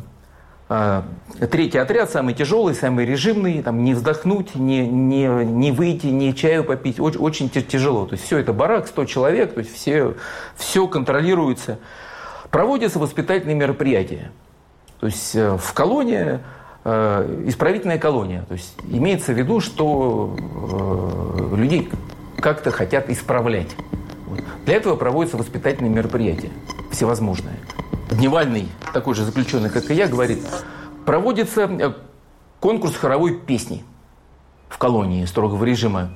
Э, 0.69 1.03
третий 1.51 1.79
отряд, 1.79 2.11
самый 2.11 2.35
тяжелый, 2.35 2.75
самый 2.75 3.07
режимный, 3.07 3.63
там 3.63 3.85
не 3.85 3.95
вздохнуть, 3.95 4.57
не, 4.57 4.87
не, 4.87 5.27
не 5.27 5.71
выйти, 5.71 6.07
не 6.07 6.35
чаю 6.35 6.65
попить, 6.65 6.99
очень, 6.99 7.21
очень 7.21 7.51
тяжело. 7.51 8.07
То 8.07 8.15
есть 8.15 8.25
все 8.25 8.39
это 8.39 8.53
барак, 8.53 8.89
100 8.89 9.05
человек, 9.05 9.55
то 9.55 9.61
есть 9.61 9.75
все, 9.75 10.15
все 10.57 10.89
контролируется. 10.89 11.79
Проводятся 12.51 12.99
воспитательные 12.99 13.55
мероприятия. 13.55 14.33
То 14.99 15.07
есть 15.07 15.37
э, 15.37 15.57
в 15.57 15.73
колонии 15.73 16.41
э, 16.85 17.45
исправительная 17.47 17.99
колония. 17.99 18.43
То 18.49 18.55
есть 18.55 18.75
имеется 18.89 19.33
в 19.33 19.39
виду, 19.39 19.61
что 19.61 20.37
э, 20.37 21.57
людей 21.57 21.89
как-то 22.41 22.73
хотят 22.73 23.09
исправлять. 23.09 23.69
Для 24.65 24.77
этого 24.77 24.97
проводятся 24.97 25.37
воспитательные 25.37 25.93
мероприятия, 25.93 26.51
всевозможные. 26.91 27.55
Дневальный, 28.11 28.69
такой 28.93 29.15
же 29.15 29.25
заключенный, 29.25 29.71
как 29.71 29.91
и 29.91 29.95
я, 29.95 30.07
говорит, 30.07 30.39
проводится 31.05 31.63
э, 31.63 31.93
конкурс 32.61 32.95
хоровой 32.95 33.39
песни 33.39 33.85
в 34.69 34.79
колонии 34.79 35.25
строгого 35.25 35.65
режима. 35.65 36.11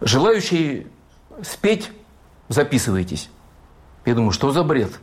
Желающие 0.00 0.86
спеть, 1.42 1.90
записывайтесь. 2.48 3.30
Я 4.04 4.14
думаю, 4.14 4.32
что 4.32 4.50
за 4.50 4.62
бред? 4.62 4.98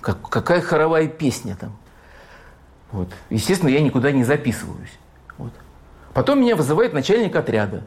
Как, 0.00 0.20
какая 0.28 0.60
хоровая 0.60 1.06
песня 1.06 1.56
там? 1.56 1.76
Вот. 2.90 3.08
Естественно, 3.30 3.70
я 3.70 3.80
никуда 3.80 4.10
не 4.10 4.24
записываюсь. 4.24 4.98
Вот. 5.38 5.52
Потом 6.14 6.40
меня 6.40 6.56
вызывает 6.56 6.92
начальник 6.92 7.36
отряда 7.36 7.84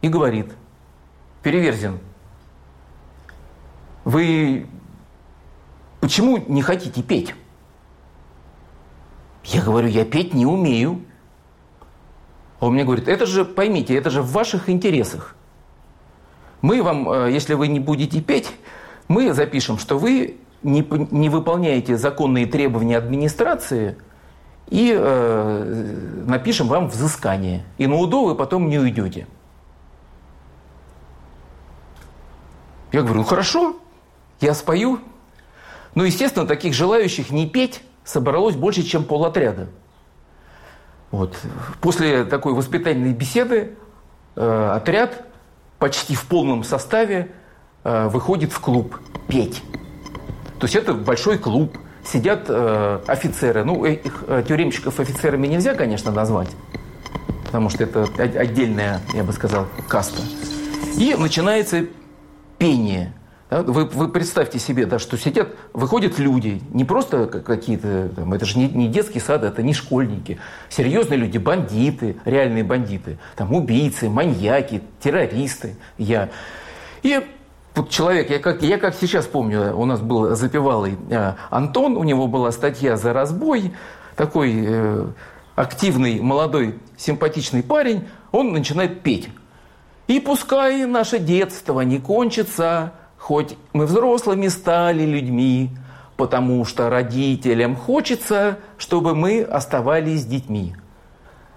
и 0.00 0.08
говорит, 0.08 0.52
Переверзин, 1.42 1.98
вы 4.04 4.66
почему 6.02 6.36
не 6.48 6.62
хотите 6.62 7.00
петь? 7.00 7.32
Я 9.44 9.62
говорю, 9.62 9.88
я 9.88 10.04
петь 10.04 10.34
не 10.34 10.44
умею. 10.44 11.00
А 12.58 12.66
он 12.66 12.74
мне 12.74 12.84
говорит, 12.84 13.08
это 13.08 13.24
же, 13.24 13.44
поймите, 13.44 13.94
это 13.96 14.10
же 14.10 14.20
в 14.20 14.32
ваших 14.32 14.68
интересах. 14.68 15.36
Мы 16.60 16.82
вам, 16.82 17.08
э, 17.08 17.32
если 17.32 17.54
вы 17.54 17.68
не 17.68 17.78
будете 17.80 18.20
петь, 18.20 18.52
мы 19.06 19.32
запишем, 19.32 19.78
что 19.78 19.96
вы 19.96 20.38
не, 20.62 20.86
не 21.12 21.28
выполняете 21.28 21.96
законные 21.96 22.46
требования 22.46 22.98
администрации 22.98 23.96
и 24.68 24.94
э, 24.96 26.24
напишем 26.26 26.66
вам 26.66 26.88
взыскание. 26.88 27.64
И 27.78 27.86
на 27.86 27.96
УДО 27.96 28.24
вы 28.24 28.34
потом 28.34 28.68
не 28.68 28.78
уйдете. 28.78 29.28
Я 32.90 33.02
говорю, 33.02 33.20
ну 33.20 33.24
хорошо, 33.24 33.76
я 34.40 34.52
спою. 34.54 35.00
Ну, 35.94 36.04
естественно, 36.04 36.46
таких 36.46 36.74
желающих 36.74 37.30
не 37.30 37.48
петь 37.48 37.82
собралось 38.04 38.56
больше, 38.56 38.82
чем 38.82 39.04
полотряда. 39.04 39.68
Вот. 41.10 41.36
После 41.80 42.24
такой 42.24 42.54
воспитательной 42.54 43.12
беседы 43.12 43.76
э, 44.34 44.70
отряд 44.74 45.26
почти 45.78 46.14
в 46.14 46.24
полном 46.26 46.64
составе 46.64 47.32
э, 47.84 48.08
выходит 48.08 48.52
в 48.52 48.60
клуб 48.60 48.98
петь. 49.28 49.62
То 50.58 50.64
есть 50.64 50.74
это 50.74 50.94
большой 50.94 51.38
клуб, 51.38 51.76
сидят 52.04 52.46
э, 52.48 53.00
офицеры. 53.06 53.64
Ну, 53.64 53.84
их 53.84 54.24
э, 54.26 54.42
тюремщиков 54.46 54.98
офицерами 55.00 55.46
нельзя, 55.46 55.74
конечно, 55.74 56.10
назвать, 56.10 56.50
потому 57.44 57.68
что 57.68 57.84
это 57.84 58.04
отдельная, 58.38 59.00
я 59.14 59.24
бы 59.24 59.32
сказал, 59.32 59.66
каста. 59.88 60.22
И 60.96 61.14
начинается 61.14 61.86
пение. 62.58 63.12
Вы, 63.52 63.84
вы 63.84 64.08
представьте 64.08 64.58
себе, 64.58 64.86
да, 64.86 64.98
что 64.98 65.18
сидят, 65.18 65.48
выходят 65.74 66.18
люди, 66.18 66.62
не 66.70 66.86
просто 66.86 67.26
какие-то, 67.26 68.08
там, 68.16 68.32
это 68.32 68.46
же 68.46 68.58
не, 68.58 68.66
не 68.66 68.88
детский 68.88 69.20
сад, 69.20 69.44
это 69.44 69.62
не 69.62 69.74
школьники, 69.74 70.38
серьезные 70.70 71.18
люди, 71.18 71.36
бандиты, 71.36 72.16
реальные 72.24 72.64
бандиты, 72.64 73.18
там 73.36 73.54
убийцы, 73.54 74.08
маньяки, 74.08 74.80
террористы, 75.00 75.76
я. 75.98 76.30
И 77.02 77.20
вот 77.74 77.90
человек, 77.90 78.30
я 78.30 78.38
как, 78.38 78.62
я 78.62 78.78
как 78.78 78.94
сейчас 78.94 79.26
помню, 79.26 79.76
у 79.76 79.84
нас 79.84 80.00
был 80.00 80.34
запевалый 80.34 80.96
э, 81.10 81.34
Антон, 81.50 81.98
у 81.98 82.04
него 82.04 82.28
была 82.28 82.52
статья 82.52 82.96
за 82.96 83.12
разбой, 83.12 83.74
такой 84.16 84.64
э, 84.66 85.06
активный, 85.56 86.20
молодой, 86.22 86.78
симпатичный 86.96 87.62
парень, 87.62 88.08
он 88.30 88.54
начинает 88.54 89.02
петь. 89.02 89.28
И 90.06 90.20
пускай 90.20 90.86
наше 90.86 91.18
детство 91.18 91.82
не 91.82 91.98
кончится, 91.98 92.94
хоть 93.22 93.56
мы 93.72 93.86
взрослыми 93.86 94.48
стали 94.48 95.04
людьми, 95.04 95.70
потому 96.16 96.64
что 96.64 96.90
родителям 96.90 97.76
хочется, 97.76 98.58
чтобы 98.78 99.14
мы 99.14 99.42
оставались 99.42 100.26
детьми. 100.26 100.74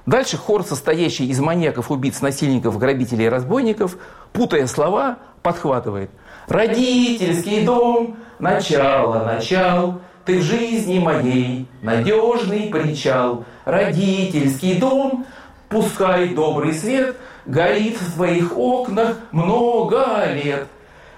Дальше 0.05 0.37
хор, 0.37 0.63
состоящий 0.63 1.27
из 1.27 1.39
маньяков, 1.39 1.89
убийц, 1.89 2.21
насильников, 2.21 2.77
грабителей 2.77 3.25
и 3.25 3.29
разбойников, 3.29 3.97
путая 4.31 4.67
слова, 4.67 5.17
подхватывает. 5.41 6.11
Родительский 6.47 7.65
дом, 7.65 8.17
начало, 8.37 9.23
начал, 9.23 10.01
ты 10.23 10.37
в 10.37 10.43
жизни 10.43 10.99
моей 10.99 11.67
надежный 11.81 12.67
причал. 12.67 13.43
Родительский 13.65 14.77
дом, 14.77 15.25
пускай 15.67 16.29
добрый 16.29 16.73
свет– 16.73 17.15
горит 17.45 17.99
в 18.01 18.15
твоих 18.15 18.57
окнах 18.57 19.17
много 19.31 20.25
лет. 20.33 20.67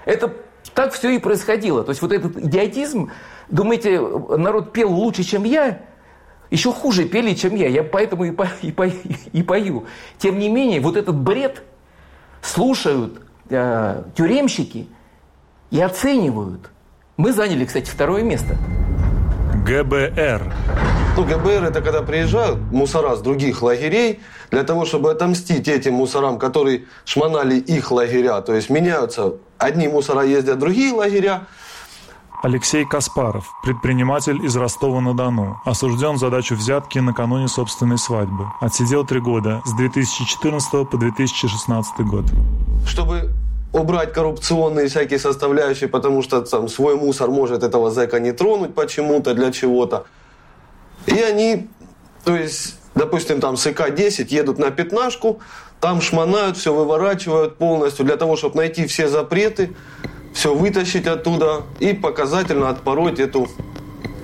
Это 0.08 0.32
так 0.72 0.94
все 0.94 1.10
и 1.10 1.18
происходило. 1.18 1.84
То 1.84 1.90
есть 1.90 2.00
вот 2.00 2.12
этот 2.12 2.38
идиотизм, 2.38 3.10
думаете, 3.50 4.00
народ 4.00 4.72
пел 4.72 4.90
лучше, 4.90 5.22
чем 5.22 5.44
я? 5.44 5.82
Еще 6.48 6.72
хуже 6.72 7.04
пели, 7.04 7.34
чем 7.34 7.54
я. 7.54 7.68
Я 7.68 7.82
поэтому 7.82 8.24
и, 8.24 8.30
по, 8.30 8.48
и, 8.62 8.72
по, 8.72 8.86
и 8.86 9.42
пою. 9.42 9.84
Тем 10.16 10.38
не 10.38 10.48
менее, 10.48 10.80
вот 10.80 10.96
этот 10.96 11.14
бред 11.14 11.62
слушают 12.40 13.20
э, 13.50 14.02
тюремщики 14.16 14.88
и 15.70 15.78
оценивают. 15.78 16.70
Мы 17.18 17.34
заняли, 17.34 17.66
кстати, 17.66 17.90
второе 17.90 18.22
место. 18.22 18.56
ГБР. 19.66 20.54
Ну, 21.18 21.24
ГБР 21.24 21.64
это 21.64 21.82
когда 21.82 22.00
приезжают 22.00 22.58
мусора 22.72 23.14
с 23.14 23.20
других 23.20 23.60
лагерей 23.60 24.20
для 24.50 24.64
того, 24.64 24.86
чтобы 24.86 25.10
отомстить 25.10 25.68
этим 25.68 25.94
мусорам, 25.94 26.38
которые 26.38 26.84
шмонали 27.04 27.56
их 27.56 27.90
лагеря. 27.90 28.40
То 28.40 28.54
есть 28.54 28.70
меняются, 28.70 29.34
одни 29.58 29.88
мусора 29.88 30.22
ездят, 30.22 30.58
другие 30.58 30.92
лагеря. 30.92 31.46
Алексей 32.40 32.84
Каспаров, 32.84 33.52
предприниматель 33.64 34.44
из 34.44 34.54
Ростова-на-Дону, 34.54 35.60
осужден 35.64 36.18
за 36.18 36.30
дачу 36.30 36.54
взятки 36.54 37.00
накануне 37.00 37.48
собственной 37.48 37.98
свадьбы. 37.98 38.46
Отсидел 38.60 39.04
три 39.04 39.20
года, 39.20 39.60
с 39.64 39.74
2014 39.74 40.88
по 40.88 40.96
2016 40.96 42.00
год. 42.06 42.24
Чтобы 42.86 43.32
убрать 43.72 44.12
коррупционные 44.12 44.88
всякие 44.88 45.18
составляющие, 45.18 45.88
потому 45.88 46.22
что 46.22 46.40
там 46.42 46.68
свой 46.68 46.94
мусор 46.94 47.28
может 47.28 47.64
этого 47.64 47.90
зэка 47.90 48.20
не 48.20 48.30
тронуть 48.30 48.72
почему-то, 48.74 49.34
для 49.34 49.50
чего-то. 49.50 50.06
И 51.06 51.18
они, 51.20 51.68
то 52.24 52.36
есть, 52.36 52.76
допустим, 52.94 53.40
там 53.40 53.56
с 53.56 53.66
ИК-10 53.66 54.28
едут 54.28 54.58
на 54.58 54.70
пятнашку, 54.70 55.40
там 55.80 56.00
шмонают, 56.00 56.56
все 56.56 56.74
выворачивают 56.74 57.56
полностью 57.56 58.04
для 58.04 58.16
того, 58.16 58.36
чтобы 58.36 58.56
найти 58.56 58.86
все 58.86 59.08
запреты, 59.08 59.70
все 60.32 60.54
вытащить 60.54 61.06
оттуда 61.06 61.62
и 61.78 61.92
показательно 61.92 62.68
отпороть 62.68 63.18
эту, 63.20 63.48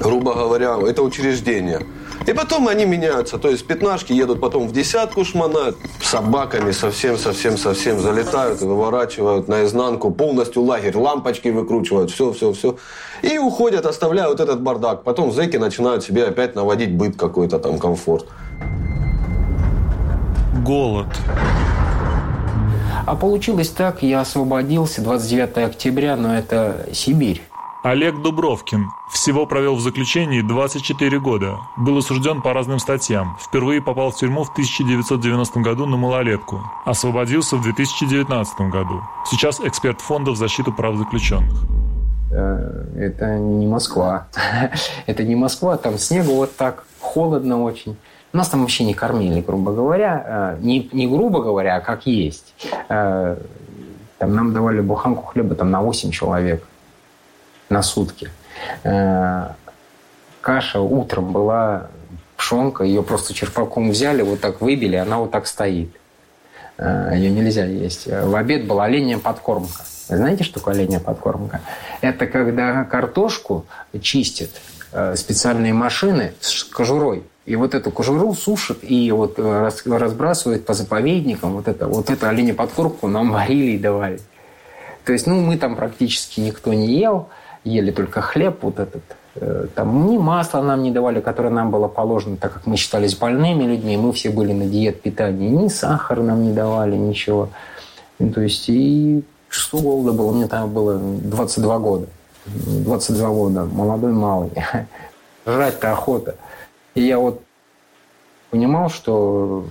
грубо 0.00 0.34
говоря, 0.34 0.78
это 0.86 1.02
учреждение. 1.02 1.86
И 2.26 2.32
потом 2.32 2.68
они 2.68 2.86
меняются. 2.86 3.38
То 3.38 3.50
есть 3.50 3.66
пятнашки 3.66 4.12
едут 4.12 4.40
потом 4.40 4.66
в 4.66 4.72
десятку 4.72 5.24
шмонают, 5.24 5.76
собаками 6.00 6.70
совсем-совсем-совсем 6.70 8.00
залетают 8.00 8.60
выворачивают 8.60 9.48
наизнанку 9.48 10.10
полностью 10.10 10.62
лагерь, 10.62 10.96
лампочки 10.96 11.48
выкручивают, 11.48 12.10
все-все-все. 12.10 12.76
И 13.22 13.38
уходят, 13.38 13.84
оставляют 13.84 14.40
этот 14.40 14.62
бардак. 14.62 15.02
Потом 15.02 15.32
зэки 15.32 15.56
начинают 15.58 16.02
себе 16.02 16.24
опять 16.24 16.54
наводить 16.54 16.94
быт 16.94 17.16
какой-то 17.16 17.58
там, 17.58 17.78
комфорт. 17.78 18.26
Голод. 20.64 21.08
А 23.04 23.14
получилось 23.16 23.68
так, 23.68 24.02
я 24.02 24.22
освободился 24.22 25.02
29 25.02 25.58
октября, 25.58 26.16
но 26.16 26.34
это 26.34 26.86
Сибирь. 26.94 27.42
Олег 27.82 28.22
Дубровкин. 28.22 28.88
Всего 29.12 29.44
провел 29.44 29.74
в 29.74 29.82
заключении 29.82 30.40
24 30.40 31.20
года. 31.20 31.58
Был 31.76 31.98
осужден 31.98 32.40
по 32.40 32.54
разным 32.54 32.78
статьям. 32.78 33.36
Впервые 33.38 33.82
попал 33.82 34.10
в 34.10 34.16
тюрьму 34.16 34.44
в 34.44 34.52
1990 34.52 35.60
году 35.60 35.84
на 35.84 35.98
малолетку. 35.98 36.62
Освободился 36.86 37.56
в 37.56 37.62
2019 37.62 38.60
году. 38.72 39.02
Сейчас 39.30 39.60
эксперт 39.60 40.00
фонда 40.00 40.30
в 40.30 40.36
защиту 40.36 40.72
прав 40.72 40.96
заключенных. 40.96 41.58
Э, 42.30 42.86
это 42.96 43.38
не 43.38 43.66
Москва. 43.66 44.28
Это 45.06 45.24
не 45.24 45.36
Москва, 45.36 45.76
там 45.76 45.98
снега 45.98 46.30
вот 46.30 46.56
так, 46.56 46.84
холодно 47.00 47.62
очень. 47.62 47.98
Нас 48.34 48.48
там 48.48 48.62
вообще 48.62 48.82
не 48.82 48.94
кормили, 48.94 49.40
грубо 49.40 49.72
говоря. 49.72 50.56
Э, 50.58 50.58
не, 50.60 50.90
не 50.92 51.06
грубо 51.06 51.40
говоря, 51.40 51.76
а 51.76 51.80
как 51.80 52.04
есть. 52.04 52.52
Э, 52.88 53.36
Там 54.18 54.34
нам 54.34 54.52
давали 54.52 54.80
буханку 54.80 55.22
хлеба 55.22 55.54
там 55.54 55.70
на 55.70 55.80
8 55.80 56.10
человек 56.10 56.66
на 57.68 57.82
сутки. 57.82 58.30
Э, 58.82 59.50
каша 60.40 60.80
утром 60.80 61.30
была 61.32 61.86
пшенка, 62.36 62.82
ее 62.82 63.04
просто 63.04 63.34
черпаком 63.34 63.90
взяли, 63.90 64.22
вот 64.22 64.40
так 64.40 64.60
выбили, 64.60 64.96
она 64.96 65.18
вот 65.18 65.30
так 65.30 65.46
стоит. 65.46 65.90
Ее 66.76 67.30
нельзя 67.30 67.64
есть. 67.66 68.08
В 68.08 68.34
обед 68.34 68.66
была 68.66 68.84
оленья 68.86 69.18
подкормка. 69.18 69.84
Знаете, 70.08 70.42
что 70.42 70.54
такое 70.54 70.74
оленья 70.74 70.98
подкормка? 70.98 71.60
Это 72.00 72.26
когда 72.26 72.82
картошку 72.82 73.64
чистят 74.02 74.50
специальные 75.14 75.72
машины 75.72 76.32
с 76.40 76.64
кожурой. 76.64 77.22
И 77.46 77.56
вот 77.56 77.74
эту 77.74 77.90
кожуру 77.90 78.34
сушат 78.34 78.78
и 78.82 79.12
вот 79.12 79.34
э, 79.38 79.70
разбрасывают 79.86 80.64
по 80.64 80.72
заповедникам. 80.72 81.52
Вот 81.52 81.68
это, 81.68 81.86
вот 81.86 82.08
это 82.08 82.28
оленя 82.28 82.54
подкормку 82.54 83.06
нам 83.06 83.32
варили 83.32 83.72
и 83.72 83.78
давали. 83.78 84.20
То 85.04 85.12
есть, 85.12 85.26
ну, 85.26 85.40
мы 85.40 85.58
там 85.58 85.76
практически 85.76 86.40
никто 86.40 86.72
не 86.72 86.98
ел, 86.98 87.28
ели 87.64 87.90
только 87.90 88.22
хлеб 88.22 88.58
вот 88.62 88.78
этот. 88.78 89.02
Там 89.74 90.08
ни 90.08 90.16
масла 90.16 90.62
нам 90.62 90.82
не 90.82 90.92
давали, 90.92 91.20
которое 91.20 91.50
нам 91.50 91.70
было 91.72 91.88
положено, 91.88 92.36
так 92.36 92.52
как 92.52 92.66
мы 92.66 92.76
считались 92.76 93.16
больными 93.16 93.64
людьми, 93.64 93.96
мы 93.96 94.12
все 94.12 94.30
были 94.30 94.52
на 94.52 94.66
диет 94.66 95.02
питания, 95.02 95.50
ни 95.50 95.66
сахар 95.66 96.20
нам 96.20 96.44
не 96.44 96.52
давали, 96.52 96.96
ничего. 96.96 97.48
То 98.18 98.40
есть, 98.40 98.68
и 98.68 99.24
что 99.48 99.78
голода 99.78 100.12
было? 100.12 100.32
Мне 100.32 100.46
там 100.46 100.72
было 100.72 100.98
22 100.98 101.78
года. 101.80 102.06
22 102.46 103.28
года, 103.30 103.64
молодой 103.64 104.12
малый. 104.12 104.52
Жрать-то 105.46 105.92
охота. 105.92 106.36
И 106.94 107.02
я 107.02 107.18
вот 107.18 107.42
понимал, 108.50 108.88
что 108.88 109.66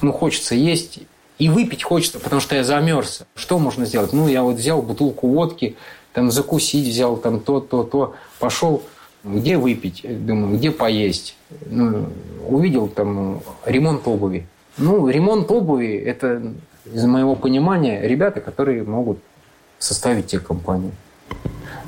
ну, 0.00 0.12
хочется 0.12 0.54
есть 0.54 1.00
и 1.38 1.48
выпить 1.48 1.82
хочется, 1.82 2.20
потому 2.20 2.40
что 2.40 2.54
я 2.54 2.64
замерз. 2.64 3.22
Что 3.34 3.58
можно 3.58 3.86
сделать? 3.86 4.12
Ну, 4.12 4.28
я 4.28 4.42
вот 4.42 4.56
взял 4.56 4.82
бутылку 4.82 5.28
водки, 5.28 5.76
там 6.12 6.30
закусить 6.30 6.86
взял, 6.86 7.16
там 7.16 7.40
то, 7.40 7.60
то, 7.60 7.82
то. 7.82 8.14
Пошел, 8.38 8.82
где 9.24 9.56
выпить? 9.56 10.04
Думаю, 10.04 10.56
где 10.56 10.70
поесть? 10.70 11.36
Ну, 11.66 12.08
увидел 12.46 12.88
там 12.88 13.42
ремонт 13.64 14.06
обуви. 14.06 14.46
Ну, 14.76 15.08
ремонт 15.08 15.50
обуви– 15.50 15.96
это 16.06 16.52
из 16.84 17.04
моего 17.04 17.34
понимания, 17.36 18.00
ребята, 18.06 18.40
которые 18.40 18.82
могут 18.82 19.18
составить 19.78 20.28
тебе 20.28 20.40
компанию. 20.40 20.92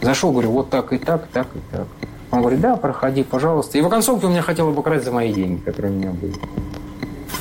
Зашел, 0.00 0.32
говорю, 0.32 0.50
вот 0.50 0.70
так 0.70 0.92
и 0.92 0.98
так, 0.98 1.28
так 1.28 1.46
и 1.54 1.60
так. 1.70 1.86
Он 2.32 2.40
говорит, 2.40 2.60
да, 2.60 2.76
проходи, 2.76 3.22
пожалуйста. 3.22 3.78
И 3.78 3.80
в 3.82 3.86
оконцовке 3.86 4.26
он 4.26 4.32
меня 4.32 4.42
хотел 4.42 4.68
обыграть 4.68 5.04
за 5.04 5.12
мои 5.12 5.32
деньги, 5.32 5.60
которые 5.60 5.92
у 5.92 5.94
меня 5.94 6.10
были. 6.10 6.34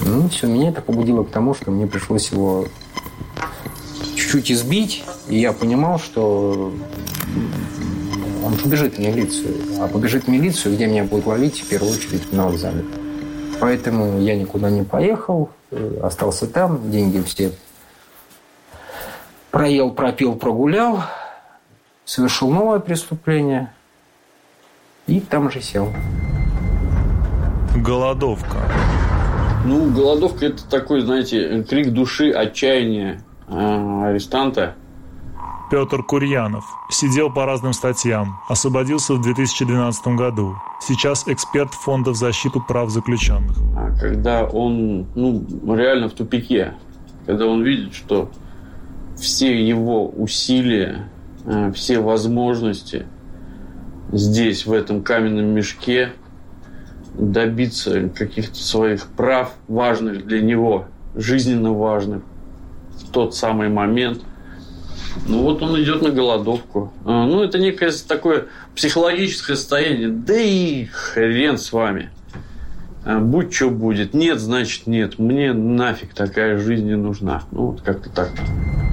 Ну, 0.02 0.30
все, 0.30 0.46
меня 0.46 0.70
это 0.70 0.82
побудило 0.82 1.24
к 1.24 1.32
тому, 1.32 1.56
что 1.56 1.72
мне 1.72 1.88
пришлось 1.88 2.32
его 2.32 2.66
чуть-чуть 4.16 4.52
избить, 4.52 5.04
и 5.28 5.40
я 5.40 5.54
понимал, 5.54 5.98
что 5.98 6.72
он 8.46 8.58
побежит 8.58 8.98
в 8.98 9.00
милицию. 9.00 9.56
А 9.80 9.88
побежит 9.88 10.26
в 10.26 10.28
милицию, 10.28 10.76
где 10.76 10.86
меня 10.86 11.06
будут 11.06 11.26
ловить, 11.26 11.62
в 11.62 11.70
первую 11.70 11.94
очередь, 11.94 12.32
на 12.34 12.48
вокзале. 12.48 12.86
Поэтому 13.60 14.20
я 14.20 14.36
никуда 14.36 14.70
не 14.70 14.84
поехал, 14.84 15.50
остался 16.02 16.48
там, 16.48 16.92
деньги 16.92 17.22
все 17.22 17.52
проел, 19.52 19.92
пропил, 19.92 20.36
прогулял, 20.36 21.04
совершил 22.06 22.50
новое 22.50 22.80
преступление 22.80 23.72
и 25.08 25.20
там 25.20 25.51
же 25.51 25.62
сел. 25.62 25.91
Голодовка. 27.75 28.58
Ну, 29.65 29.91
голодовка 29.91 30.48
это 30.48 30.67
такой, 30.67 31.01
знаете, 31.01 31.63
крик 31.63 31.91
души, 31.91 32.31
отчаяния 32.31 33.22
э, 33.48 34.03
арестанта. 34.05 34.75
Петр 35.70 36.03
Курьянов. 36.03 36.66
Сидел 36.90 37.31
по 37.31 37.46
разным 37.46 37.72
статьям. 37.72 38.40
Освободился 38.50 39.14
в 39.14 39.22
2012 39.22 40.07
году. 40.07 40.57
Сейчас 40.81 41.27
эксперт 41.27 41.74
Фонда 41.74 42.11
в 42.11 42.16
защиту 42.16 42.59
прав 42.59 42.90
заключенных. 42.90 43.55
А 43.77 43.92
когда 43.98 44.44
он 44.44 45.07
ну, 45.16 45.46
реально 45.74 46.09
в 46.09 46.14
тупике, 46.14 46.74
когда 47.25 47.46
он 47.46 47.64
видит, 47.64 47.94
что 47.94 48.29
все 49.18 49.66
его 49.66 50.09
усилия, 50.09 51.09
э, 51.46 51.72
все 51.72 52.00
возможности 52.00 53.05
здесь, 54.11 54.66
в 54.66 54.74
этом 54.74 55.03
каменном 55.03 55.48
мешке, 55.48 56.14
добиться 57.14 58.09
каких-то 58.09 58.57
своих 58.57 59.07
прав, 59.07 59.53
важных 59.68 60.25
для 60.25 60.42
него, 60.42 60.85
жизненно 61.16 61.74
важных, 61.74 62.24
в 63.00 63.11
тот 63.11 63.35
самый 63.35 63.70
момент. 63.70 64.22
Ну 65.27 65.44
вот 65.44 65.61
он 65.61 65.81
идет 65.81 66.01
на 66.01 66.09
голодовку. 66.09 66.94
А, 67.03 67.25
ну 67.25 67.44
это 67.44 67.59
некое 67.59 67.92
такое 68.07 68.46
психологическое 68.75 69.55
состояние. 69.55 70.07
Да 70.09 70.40
и 70.40 70.85
хрен 70.85 71.57
с 71.57 71.74
вами. 71.74 72.11
А, 73.03 73.20
будь 73.20 73.53
что 73.53 73.70
будет. 73.70 74.14
Нет, 74.14 74.40
значит 74.40 74.87
нет. 74.87 75.20
Мне 75.20 75.53
нафиг 75.53 76.14
такая 76.14 76.57
жизнь 76.57 76.85
не 76.85 76.96
нужна. 76.96 77.44
Ну 77.51 77.68
вот 77.68 77.81
как-то 77.81 78.09
так. 78.09 78.31
На 78.37 78.91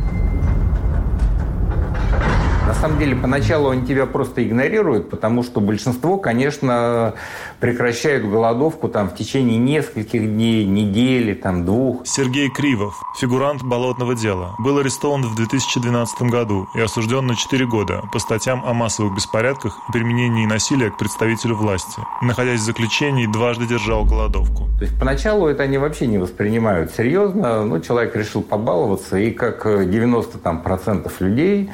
самом 2.81 2.99
деле, 2.99 3.17
поначалу 3.17 3.71
они 3.71 3.87
тебя 3.87 4.07
просто 4.07 4.47
игнорируют, 4.47 5.11
потому 5.11 5.43
что 5.43 5.61
большинство, 5.61 6.17
конечно, 6.17 7.15
прекращают 7.61 8.25
голодовку 8.25 8.89
там 8.89 9.09
в 9.09 9.17
течение 9.17 9.59
нескольких 9.59 10.23
дней, 10.23 10.65
недели, 10.65 11.35
там 11.35 11.65
двух. 11.65 12.07
Сергей 12.07 12.51
Кривов, 12.51 12.95
фигурант 13.19 13.63
болотного 13.63 14.15
дела, 14.15 14.55
был 14.59 14.79
арестован 14.79 15.23
в 15.23 15.35
2012 15.35 16.23
году 16.23 16.69
и 16.75 16.81
осужден 16.81 17.27
на 17.27 17.37
4 17.37 17.67
года 17.67 18.03
по 18.13 18.19
статьям 18.19 18.65
о 18.65 18.73
массовых 18.75 19.15
беспорядках 19.15 19.77
и 19.89 19.93
применении 19.93 20.47
насилия 20.47 20.91
к 20.91 20.99
представителю 20.99 21.57
власти. 21.57 22.01
Находясь 22.23 22.61
в 22.61 22.65
заключении, 22.65 23.27
дважды 23.27 23.67
держал 23.67 24.05
голодовку. 24.05 24.69
То 24.79 24.85
есть 24.85 24.99
поначалу 24.99 25.49
это 25.49 25.65
они 25.65 25.79
вообще 25.79 26.07
не 26.07 26.19
воспринимают 26.19 26.93
серьезно. 26.93 27.65
Ну, 27.65 27.81
человек 27.81 28.15
решил 28.15 28.43
побаловаться, 28.43 29.19
и 29.19 29.33
как 29.33 29.67
90% 29.67 30.39
там, 30.39 30.63
процентов 30.63 31.21
людей, 31.21 31.71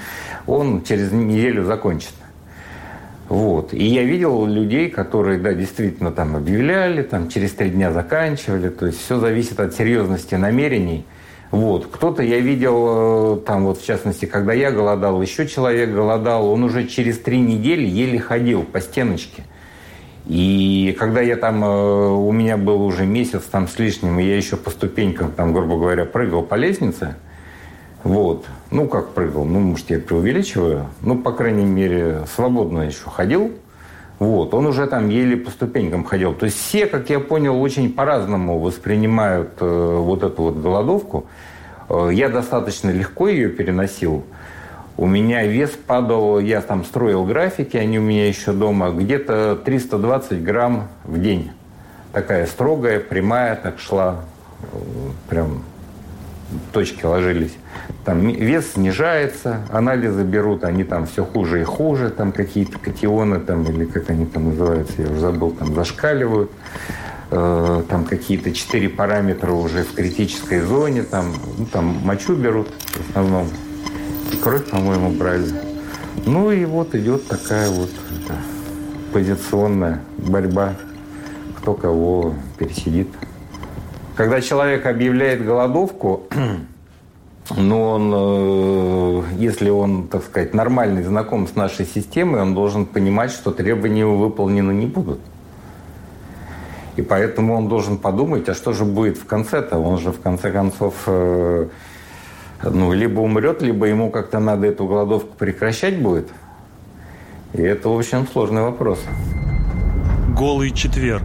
он 0.47 0.83
через 0.83 1.04
неделю 1.13 1.65
закончит. 1.65 2.13
Вот. 3.29 3.73
И 3.73 3.85
я 3.85 4.03
видел 4.03 4.47
людей, 4.47 4.91
которые, 4.91 5.39
да, 5.39 5.55
действительно 5.55 6.13
там 6.13 6.37
объявляли, 6.37 7.03
там 7.03 7.29
через 7.29 7.53
три 7.53 7.71
дня 7.71 7.91
заканчивали. 7.91 8.69
То 8.69 8.87
есть 8.87 9.01
все 9.01 9.19
зависит 9.19 9.61
от 9.61 9.75
серьезности 9.75 10.35
намерений. 10.35 11.05
Вот. 11.51 11.87
Кто-то 11.91 12.23
я 12.23 12.41
видел, 12.41 13.37
там 13.47 13.65
вот 13.65 13.81
в 13.81 13.87
частности, 13.87 14.27
когда 14.27 14.53
я 14.53 14.71
голодал, 14.71 15.23
еще 15.23 15.47
человек 15.47 15.91
голодал, 15.91 16.51
он 16.51 16.65
уже 16.65 16.87
через 16.87 17.19
три 17.19 17.41
недели 17.41 17.87
еле 17.87 18.19
ходил 18.19 18.63
по 18.63 18.81
стеночке. 18.81 19.45
И 20.27 20.97
когда 20.99 21.21
я 21.21 21.37
там, 21.37 21.63
у 21.63 22.33
меня 22.33 22.57
был 22.57 22.83
уже 22.83 23.05
месяц 23.07 23.43
там 23.43 23.69
с 23.69 23.79
лишним, 23.79 24.19
и 24.19 24.25
я 24.25 24.37
еще 24.37 24.57
по 24.57 24.71
ступенькам, 24.71 25.33
там, 25.33 25.53
грубо 25.53 25.77
говоря, 25.77 26.07
прыгал 26.07 26.43
по 26.43 26.55
лестнице, 26.55 27.17
вот. 28.05 28.45
Ну, 28.71 28.87
как 28.87 29.09
прыгал, 29.15 29.47
ну, 29.47 29.61
может, 29.61 29.89
я 29.89 29.99
преувеличиваю. 29.99 30.87
Ну, 31.01 31.17
по 31.17 31.33
крайней 31.33 31.65
мере, 31.65 32.21
свободно 32.35 32.83
еще 32.83 33.09
ходил. 33.09 33.53
Вот. 34.19 34.53
Он 34.53 34.67
уже 34.67 34.87
там 34.87 35.09
еле 35.09 35.39
по 35.39 35.51
ступенькам 35.51 36.05
ходил. 36.05 36.35
То 36.35 36.45
есть 36.45 36.59
все, 36.59 36.87
как 36.87 37.09
я 37.09 37.19
понял, 37.19 37.61
очень 37.61 37.91
по-разному 37.91 38.61
воспринимают 38.61 39.55
э, 39.61 39.97
вот 39.99 40.23
эту 40.23 40.43
вот 40.43 40.57
голодовку. 40.57 41.27
Э, 41.89 42.11
я 42.13 42.29
достаточно 42.29 42.91
легко 42.91 43.27
ее 43.29 43.49
переносил. 43.49 44.25
У 44.99 45.07
меня 45.07 45.45
вес 45.45 45.71
падал, 45.71 46.39
я 46.39 46.61
там 46.61 46.85
строил 46.85 47.25
графики, 47.25 47.77
они 47.79 47.99
у 47.99 48.03
меня 48.03 48.29
еще 48.29 48.53
дома, 48.53 48.91
где-то 48.91 49.57
320 49.65 50.45
грамм 50.45 50.89
в 51.05 51.19
день. 51.21 51.51
Такая 52.13 52.47
строгая, 52.47 53.01
прямая, 53.01 53.57
так 53.57 53.79
шла, 53.79 54.21
э, 54.61 54.67
прям 55.31 55.63
точки 56.73 57.05
ложились. 57.05 57.57
Там 58.05 58.21
вес 58.29 58.73
снижается, 58.73 59.61
анализы 59.71 60.23
берут, 60.23 60.65
они 60.65 60.85
там 60.85 61.07
все 61.07 61.25
хуже 61.25 61.61
и 61.61 61.65
хуже, 61.65 62.11
там 62.11 62.33
какие-то 62.33 62.79
катионы, 62.79 63.41
там, 63.41 63.65
или 63.65 63.85
как 63.85 64.11
они 64.11 64.27
там 64.27 64.51
называются, 64.51 65.03
я 65.03 65.09
уже 65.09 65.21
забыл, 65.21 65.51
там 65.53 65.75
зашкаливают. 65.75 66.51
Э, 67.31 67.83
там 67.89 68.05
какие-то 68.05 68.53
четыре 68.53 68.89
параметра 68.89 69.51
уже 69.53 69.83
в 69.83 69.95
критической 69.95 70.61
зоне, 70.61 71.03
там, 71.03 71.33
ну, 71.59 71.67
там 71.67 71.87
мочу 72.05 72.37
берут 72.37 72.69
в 72.69 73.11
основном. 73.11 73.49
Кровь, 74.43 74.67
по-моему, 74.71 75.11
брали. 75.11 75.49
Ну 76.27 76.53
и 76.53 76.65
вот 76.65 76.95
идет 76.95 77.27
такая 77.27 77.71
вот 77.71 77.91
позиционная 79.13 80.01
борьба, 80.19 80.75
кто 81.59 81.75
кого 81.75 82.35
пересидит. 82.57 83.09
Когда 84.17 84.41
человек 84.41 84.87
объявляет 84.87 85.45
голодовку, 85.45 86.29
но 87.57 87.91
он, 87.91 88.13
э, 88.15 89.23
если 89.39 89.71
он, 89.71 90.07
так 90.07 90.23
сказать, 90.23 90.55
нормальный, 90.55 91.03
знаком 91.03 91.49
с 91.49 91.57
нашей 91.57 91.85
системой, 91.85 92.41
он 92.43 92.55
должен 92.55 92.87
понимать, 92.87 93.33
что 93.33 93.51
требования 93.51 94.01
его 94.01 94.17
выполнены 94.17 94.73
не 94.73 94.87
будут. 94.87 95.19
И 96.97 97.03
поэтому 97.03 97.55
он 97.55 97.69
должен 97.69 97.99
подумать, 97.99 98.49
а 98.49 98.55
что 98.55 98.73
же 98.73 98.85
будет 98.85 99.19
в 99.19 99.27
конце-то? 99.27 99.79
Он 99.79 99.99
же, 99.99 100.13
в 100.13 100.21
конце 100.21 100.53
концов, 100.53 100.95
э, 101.07 101.67
ну, 102.63 102.93
либо 102.93 103.19
умрет, 103.19 103.63
либо 103.63 103.87
ему 103.87 104.11
как-то 104.11 104.39
надо 104.39 104.69
эту 104.69 104.87
голодовку 104.87 105.35
прекращать 105.37 106.01
будет. 106.01 106.29
И 107.53 107.63
это, 107.63 107.89
в 107.89 107.99
общем, 107.99 108.29
сложный 108.33 108.63
вопрос. 108.63 109.01
Голый 110.37 110.71
четверг. 110.71 111.25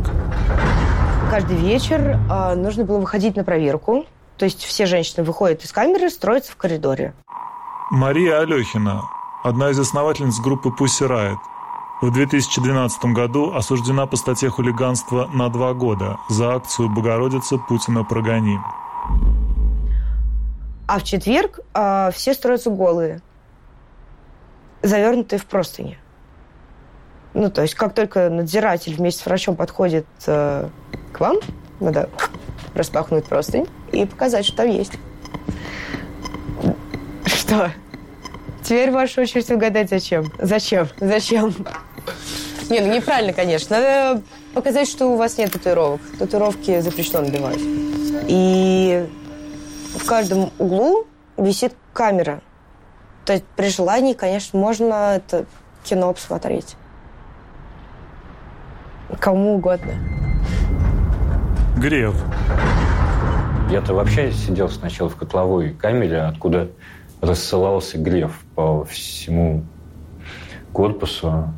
Каждый 1.30 1.58
вечер 1.58 2.18
э, 2.28 2.56
нужно 2.56 2.86
было 2.86 2.98
выходить 2.98 3.36
на 3.36 3.44
проверку. 3.44 4.08
То 4.38 4.46
есть 4.46 4.64
все 4.64 4.88
женщины 4.88 5.24
выходят 5.24 5.64
из 5.64 5.72
камеры, 5.72 6.10
строятся 6.10 6.52
в 6.54 6.56
коридоре. 6.56 7.14
Мария 7.92 8.40
Алехина, 8.40 9.04
одна 9.44 9.70
из 9.70 9.80
основательниц 9.80 10.40
группы 10.40 10.70
Pussy 10.70 11.08
Riot. 11.08 11.38
В 12.02 12.12
2012 12.12 13.06
году 13.14 13.54
осуждена 13.54 14.08
по 14.08 14.16
статье 14.16 14.50
хулиганства 14.50 15.30
на 15.32 15.50
два 15.50 15.76
года 15.76 16.18
за 16.30 16.56
акцию 16.56 16.90
«Богородица 16.90 17.60
Путина 17.60 18.04
прогони». 18.04 18.58
А 20.88 20.98
в 20.98 21.04
четверг 21.04 21.60
э, 21.76 22.10
все 22.12 22.34
строятся 22.34 22.72
голые, 22.72 23.22
завернутые 24.82 25.40
в 25.40 25.46
простыни. 25.46 26.00
Ну, 27.34 27.50
то 27.52 27.62
есть, 27.62 27.76
как 27.76 27.94
только 27.94 28.30
надзиратель 28.30 28.96
вместе 28.96 29.22
с 29.22 29.26
врачом 29.26 29.56
подходит 29.56 30.06
э, 30.26 30.68
к 31.14 31.20
вам, 31.20 31.38
надо 31.80 32.10
распахнуть 32.74 33.26
простынь 33.26 33.68
и 33.92 34.06
показать, 34.06 34.46
что 34.46 34.58
там 34.58 34.70
есть. 34.70 34.94
Что? 37.26 37.72
Теперь 38.64 38.92
ваша 38.92 39.22
очередь 39.22 39.50
угадать, 39.52 39.90
зачем. 39.90 40.32
Зачем? 40.40 40.88
Зачем? 41.00 41.56
Не, 42.70 42.82
ну 42.82 42.94
неправильно, 42.94 43.34
конечно. 43.34 43.78
Надо 43.78 44.22
показать, 44.54 44.88
что 44.88 45.08
у 45.08 45.16
вас 45.16 45.38
нет 45.38 45.52
татуировок. 45.52 46.02
Татуировки 46.20 46.80
запрещено 46.82 47.22
набивать. 47.22 47.60
И 48.28 49.08
в 49.96 50.06
каждом 50.06 50.52
углу 50.60 51.08
висит 51.38 51.74
камера. 51.94 52.42
То 53.26 53.34
есть 53.34 53.46
при 53.56 53.70
желании, 53.70 54.14
конечно, 54.14 54.60
можно 54.60 55.16
это 55.16 55.46
кино 55.84 56.14
посмотреть. 56.14 56.76
Кому 59.18 59.56
угодно. 59.56 59.94
Греф. 61.78 62.16
Я-то 63.70 63.94
вообще 63.94 64.32
сидел 64.32 64.70
сначала 64.70 65.10
в 65.10 65.16
котловой 65.16 65.72
камере, 65.72 66.22
откуда 66.22 66.70
рассылался 67.22 67.98
греф 67.98 68.32
по 68.56 68.84
всему 68.86 69.64
корпусу. 70.74 71.54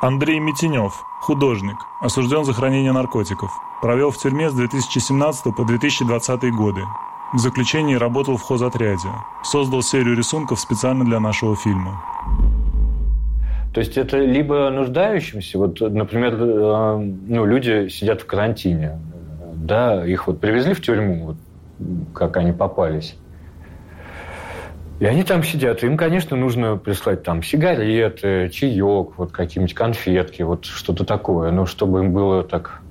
Андрей 0.00 0.40
Митинев, 0.40 0.92
художник, 1.20 1.76
осужден 2.00 2.44
за 2.44 2.52
хранение 2.52 2.92
наркотиков. 2.92 3.52
Провел 3.80 4.10
в 4.10 4.18
тюрьме 4.18 4.50
с 4.50 4.54
2017 4.54 5.54
по 5.56 5.64
2020 5.64 6.52
годы. 6.52 6.82
В 7.32 7.38
заключении 7.38 7.94
работал 7.94 8.36
в 8.36 8.42
хозотряде. 8.42 9.08
Создал 9.42 9.82
серию 9.82 10.16
рисунков 10.16 10.60
специально 10.60 11.04
для 11.04 11.20
нашего 11.20 11.56
фильма. 11.56 12.02
То 13.72 13.80
есть 13.80 13.96
это 13.96 14.18
либо 14.18 14.68
нуждающимся, 14.70 15.58
вот, 15.58 15.80
например, 15.80 16.34
э, 16.34 16.96
ну, 17.28 17.46
люди 17.46 17.88
сидят 17.88 18.20
в 18.20 18.26
карантине, 18.26 18.98
да, 19.54 20.06
их 20.06 20.26
вот 20.26 20.40
привезли 20.40 20.74
в 20.74 20.82
тюрьму, 20.82 21.24
вот, 21.26 21.36
как 22.14 22.36
они 22.36 22.52
попались. 22.52 23.16
И 25.00 25.04
они 25.04 25.24
там 25.24 25.42
сидят. 25.42 25.82
Им, 25.82 25.96
конечно, 25.96 26.36
нужно 26.36 26.76
прислать 26.76 27.24
там 27.24 27.42
сигареты, 27.42 28.48
чаек, 28.50 29.18
вот 29.18 29.32
какие-нибудь 29.32 29.74
конфетки, 29.74 30.42
вот 30.42 30.64
что-то 30.64 31.04
такое. 31.04 31.50
Ну, 31.50 31.66
чтобы 31.66 32.04
им 32.04 32.12
было 32.12 32.44
так 32.44 32.82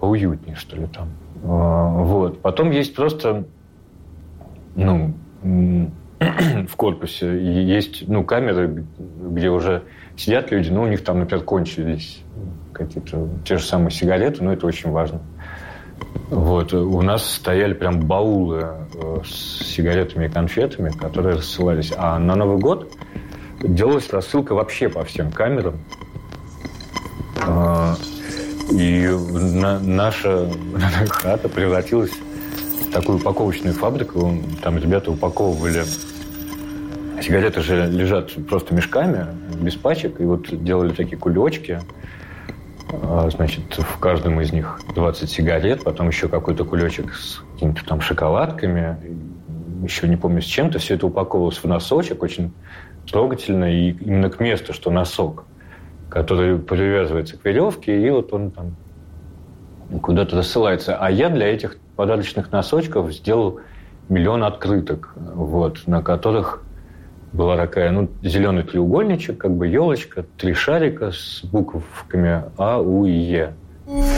поуютнее, 0.00 0.56
что 0.56 0.76
ли, 0.76 0.86
там. 0.86 1.08
А, 1.44 2.02
вот. 2.02 2.40
Потом 2.40 2.70
есть 2.70 2.94
просто, 2.94 3.44
ну, 4.74 5.12
в 6.68 6.76
корпусе 6.76 7.38
есть, 7.64 8.08
ну, 8.08 8.24
камеры, 8.24 8.84
где 8.98 9.50
уже 9.50 9.84
сидят 10.16 10.50
люди, 10.50 10.70
ну, 10.70 10.82
у 10.82 10.86
них 10.86 11.04
там, 11.04 11.20
например, 11.20 11.44
кончились 11.44 12.22
какие-то 12.72 13.28
те 13.44 13.56
же 13.56 13.64
самые 13.64 13.90
сигареты, 13.90 14.42
но 14.42 14.52
это 14.52 14.66
очень 14.66 14.90
важно. 14.90 15.20
Вот. 16.30 16.72
У 16.72 17.00
нас 17.02 17.34
стояли 17.34 17.74
прям 17.74 18.00
баулы 18.00 18.66
э, 18.94 19.18
с 19.24 19.64
сигаретами 19.66 20.26
и 20.26 20.28
конфетами, 20.28 20.90
которые 20.90 21.36
рассылались. 21.36 21.92
А 21.96 22.18
на 22.18 22.34
Новый 22.34 22.58
год 22.58 22.92
делалась 23.62 24.10
рассылка 24.10 24.54
вообще 24.54 24.88
по 24.88 25.04
всем 25.04 25.30
камерам. 25.30 25.78
А, 27.46 27.94
и 28.70 29.08
наша 29.82 30.50
хата 31.10 31.48
превратилась 31.48 32.12
в 32.86 32.90
такую 32.90 33.18
упаковочную 33.18 33.74
фабрику. 33.74 34.36
Там 34.62 34.78
ребята 34.78 35.10
упаковывали 35.10 35.84
Сигареты 37.22 37.60
же 37.60 37.86
лежат 37.86 38.32
просто 38.48 38.74
мешками, 38.74 39.26
без 39.60 39.76
пачек, 39.76 40.20
и 40.20 40.24
вот 40.24 40.46
делали 40.64 40.92
такие 40.92 41.16
кулечки. 41.16 41.80
А, 42.92 43.28
значит, 43.30 43.74
в 43.78 43.98
каждом 43.98 44.40
из 44.40 44.52
них 44.52 44.80
20 44.94 45.30
сигарет, 45.30 45.84
потом 45.84 46.08
еще 46.08 46.28
какой-то 46.28 46.64
кулечек 46.64 47.14
с 47.14 47.42
какими-то 47.52 47.84
там 47.84 48.00
шоколадками, 48.00 48.96
еще 49.82 50.08
не 50.08 50.16
помню 50.16 50.42
с 50.42 50.44
чем-то. 50.44 50.78
Все 50.78 50.94
это 50.94 51.06
упаковывалось 51.06 51.58
в 51.58 51.64
носочек, 51.64 52.22
очень 52.22 52.52
трогательно, 53.10 53.72
и 53.72 53.90
именно 53.90 54.28
к 54.30 54.40
месту, 54.40 54.72
что 54.72 54.90
носок, 54.90 55.44
который 56.08 56.58
привязывается 56.58 57.36
к 57.36 57.44
веревке, 57.44 58.06
и 58.06 58.10
вот 58.10 58.32
он 58.32 58.50
там 58.50 58.76
куда-то 60.02 60.36
рассылается. 60.36 60.96
А 60.96 61.10
я 61.10 61.28
для 61.28 61.46
этих 61.46 61.76
подарочных 61.96 62.50
носочков 62.50 63.12
сделал 63.12 63.60
миллион 64.08 64.44
открыток, 64.44 65.14
вот, 65.16 65.86
на 65.86 66.02
которых 66.02 66.63
была 67.34 67.56
такая, 67.56 67.90
ну, 67.90 68.08
зеленый 68.22 68.62
треугольничек, 68.62 69.36
как 69.36 69.50
бы 69.50 69.66
елочка, 69.66 70.24
три 70.38 70.54
шарика 70.54 71.10
с 71.10 71.42
буквами 71.44 72.44
А, 72.56 72.78
У 72.78 73.04
и 73.04 73.10
Е. 73.10 73.54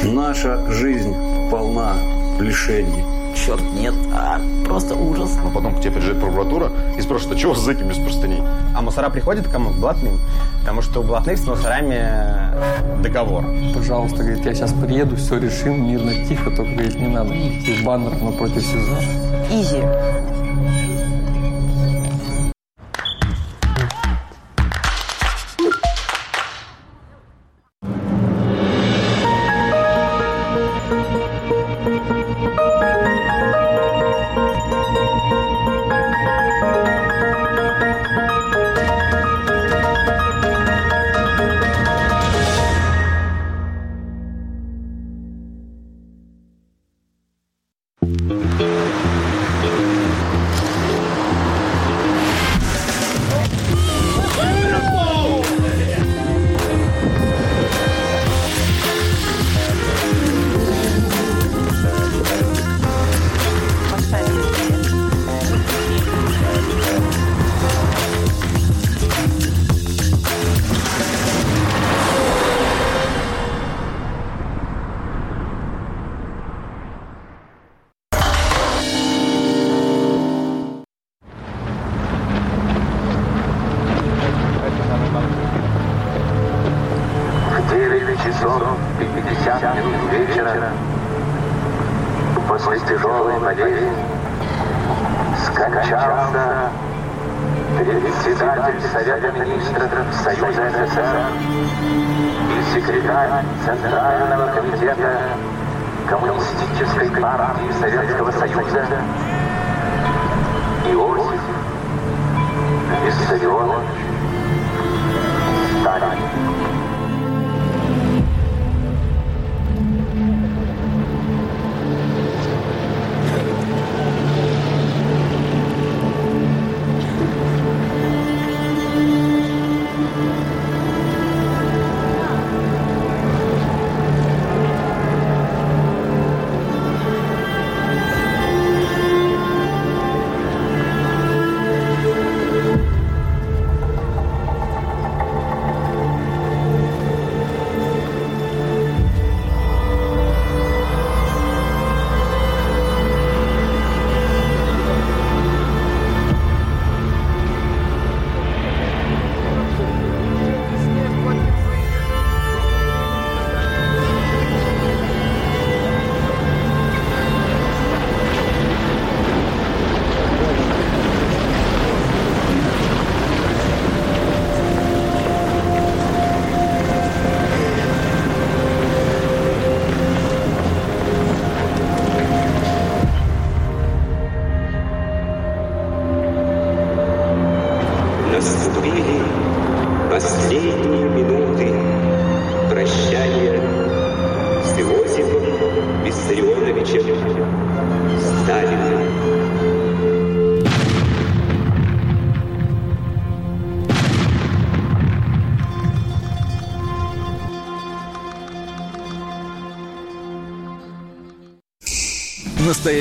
Наша 0.04 0.70
жизнь 0.70 1.14
полна 1.50 1.94
лишений. 2.38 3.04
Черт, 3.34 3.60
нет, 3.78 3.94
а 4.14 4.38
просто 4.64 4.94
ужас. 4.94 5.36
Но 5.42 5.50
потом 5.50 5.74
к 5.74 5.80
тебе 5.80 5.92
приезжает 5.92 6.20
прокуратура 6.20 6.70
и 6.96 7.00
спрашивает, 7.00 7.36
а 7.36 7.40
чего 7.40 7.54
с 7.54 7.68
этим 7.68 7.88
без 7.88 7.98
простыней? 7.98 8.42
А 8.74 8.80
мусора 8.80 9.10
приходят 9.10 9.46
к 9.46 9.50
кому? 9.50 9.70
К 9.70 9.78
блатным. 9.78 10.18
Потому 10.60 10.82
что 10.82 11.00
у 11.00 11.02
блатных 11.02 11.38
с 11.38 11.46
мусорами 11.46 13.02
договор. 13.02 13.44
Пожалуйста, 13.74 14.18
говорит, 14.18 14.44
я 14.44 14.54
сейчас 14.54 14.72
приеду, 14.72 15.16
все 15.16 15.38
решим, 15.38 15.86
мирно, 15.86 16.12
тихо, 16.26 16.50
только, 16.50 16.72
говорит, 16.72 16.98
не 16.98 17.08
надо 17.08 17.34
идти 17.34 17.82
баннер 17.84 18.12
напротив 18.22 18.62
СИЗО. 18.62 18.98
Изи. 19.50 20.85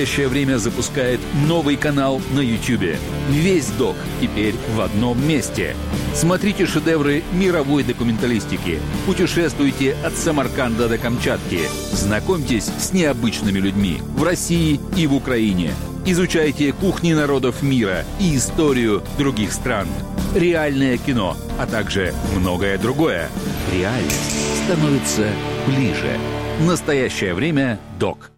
Настоящее 0.06 0.28
время 0.28 0.60
запускает 0.60 1.20
новый 1.48 1.78
канал 1.78 2.22
на 2.32 2.40
YouTube. 2.40 2.96
Весь 3.28 3.70
док 3.70 3.96
теперь 4.22 4.54
в 4.76 4.82
одном 4.82 5.28
месте. 5.28 5.76
Смотрите 6.14 6.68
шедевры 6.68 7.24
мировой 7.34 7.84
документалистики. 7.84 8.80
Путешествуйте 9.08 9.98
от 10.06 10.16
Самарканда 10.16 10.90
до 10.90 11.00
Камчатки. 11.00 11.62
Знакомьтесь 11.92 12.66
с 12.66 12.94
необычными 12.94 13.58
людьми 13.58 13.98
в 14.16 14.22
России 14.22 14.80
и 14.96 15.08
в 15.08 15.16
Украине. 15.16 15.72
Изучайте 16.06 16.72
кухни 16.72 17.14
народов 17.14 17.64
мира 17.64 18.06
и 18.20 18.38
историю 18.38 19.02
других 19.18 19.52
стран. 19.52 19.88
Реальное 20.36 21.00
кино, 21.00 21.36
а 21.58 21.66
также 21.66 22.14
многое 22.36 22.78
другое. 22.78 23.28
Реальность 23.74 24.66
становится 24.66 25.26
ближе. 25.66 26.20
Настоящее 26.60 27.34
время 27.34 27.80
док. 27.98 28.35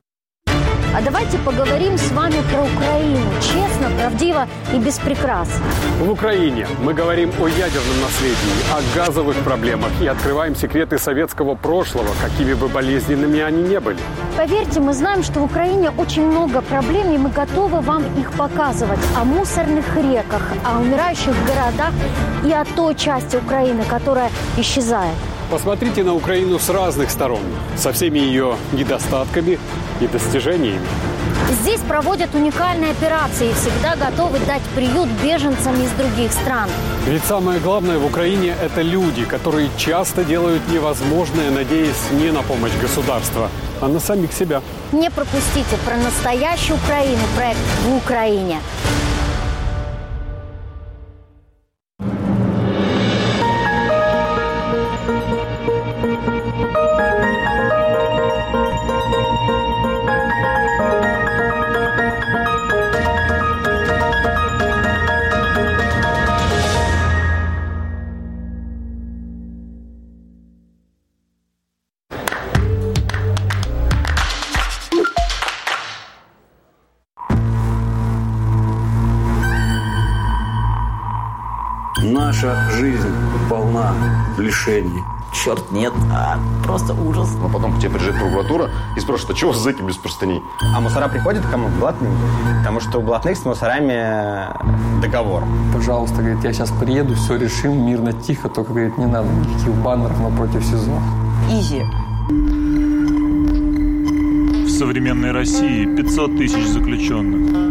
А 0.95 1.01
давайте 1.01 1.37
поговорим 1.39 1.97
с 1.97 2.11
вами 2.11 2.35
про 2.51 2.63
Украину. 2.63 3.19
Честно, 3.41 3.89
правдиво 3.99 4.47
и 4.73 4.79
без 4.79 4.97
прикрас. 4.97 5.49
В 5.99 6.09
Украине 6.09 6.67
мы 6.81 6.93
говорим 6.93 7.29
о 7.39 7.47
ядерном 7.47 8.01
наследии, 8.01 8.55
о 8.71 8.97
газовых 8.97 9.35
проблемах 9.37 9.91
и 10.01 10.07
открываем 10.07 10.55
секреты 10.55 10.97
советского 10.97 11.55
прошлого, 11.55 12.07
какими 12.23 12.53
бы 12.53 12.67
болезненными 12.67 13.39
они 13.39 13.63
не 13.63 13.79
были. 13.79 13.97
Поверьте, 14.37 14.79
мы 14.79 14.93
знаем, 14.93 15.23
что 15.23 15.39
в 15.41 15.43
Украине 15.43 15.91
очень 15.97 16.25
много 16.25 16.61
проблем, 16.61 17.11
и 17.13 17.17
мы 17.17 17.29
готовы 17.29 17.81
вам 17.81 18.03
их 18.17 18.31
показывать. 18.31 18.99
О 19.15 19.23
мусорных 19.23 19.95
реках, 19.97 20.41
о 20.65 20.79
умирающих 20.79 21.35
городах 21.45 21.93
и 22.45 22.51
о 22.51 22.63
той 22.75 22.95
части 22.95 23.35
Украины, 23.35 23.83
которая 23.83 24.29
исчезает. 24.57 25.15
Посмотрите 25.49 26.03
на 26.03 26.13
Украину 26.13 26.59
с 26.59 26.69
разных 26.69 27.09
сторон, 27.09 27.39
со 27.77 27.93
всеми 27.93 28.19
ее 28.19 28.57
недостатками 28.73 29.57
и 30.01 30.07
достижениями. 30.07 30.85
Здесь 31.61 31.79
проводят 31.79 32.35
уникальные 32.35 32.91
операции 32.91 33.51
и 33.51 33.53
всегда 33.53 33.95
готовы 33.95 34.39
дать 34.39 34.61
приют 34.75 35.07
беженцам 35.23 35.73
из 35.81 35.89
других 35.91 36.33
стран. 36.33 36.69
Ведь 37.05 37.23
самое 37.23 37.61
главное 37.61 37.97
в 37.97 38.05
Украине– 38.05 38.55
это 38.61 38.81
люди, 38.81 39.23
которые 39.23 39.69
часто 39.77 40.25
делают 40.25 40.67
невозможное, 40.69 41.49
надеясь 41.49 42.11
не 42.11 42.31
на 42.31 42.41
помощь 42.41 42.75
государства, 42.81 43.49
а 43.79 43.87
на 43.87 44.01
самих 44.01 44.33
себя. 44.33 44.61
Не 44.91 45.09
пропустите 45.09 45.77
про 45.85 45.95
настоящую 45.95 46.77
Украину 46.77 47.21
проект 47.37 47.59
в 47.85 47.95
Украине. 47.95 48.59
Лишений. 84.67 85.03
Черт, 85.33 85.71
нет, 85.71 85.93
а 86.11 86.39
просто 86.63 86.93
ужас. 86.93 87.29
Но 87.41 87.49
потом 87.49 87.73
к 87.73 87.79
тебе 87.79 87.91
приезжает 87.91 88.19
прокуратура 88.19 88.69
и 88.95 88.99
спрашивает, 88.99 89.35
а 89.35 89.39
чего 89.39 89.53
за 89.53 89.69
этим 89.69 89.87
без 89.87 89.97
простыней? 89.97 90.41
А 90.75 90.79
мусора 90.79 91.07
приходят 91.07 91.45
к 91.45 91.49
кому? 91.49 91.67
К 91.67 91.71
блатным? 91.73 92.11
Потому 92.59 92.79
что 92.79 92.99
у 92.99 93.01
блатных 93.01 93.37
с 93.37 93.45
мусорами 93.45 94.47
договор. 95.01 95.43
Пожалуйста, 95.73 96.21
говорит, 96.21 96.43
я 96.43 96.53
сейчас 96.53 96.71
приеду, 96.71 97.15
все 97.15 97.35
решим, 97.35 97.85
мирно, 97.85 98.13
тихо, 98.13 98.49
только, 98.49 98.71
говорит, 98.71 98.97
не 98.97 99.05
надо 99.05 99.27
никаких 99.29 99.73
баннеров 99.75 100.19
напротив 100.19 100.63
СИЗО. 100.63 100.99
Изи. 101.51 101.83
В 104.65 104.69
современной 104.69 105.31
России 105.31 105.85
500 105.95 106.37
тысяч 106.37 106.67
заключенных. 106.67 107.66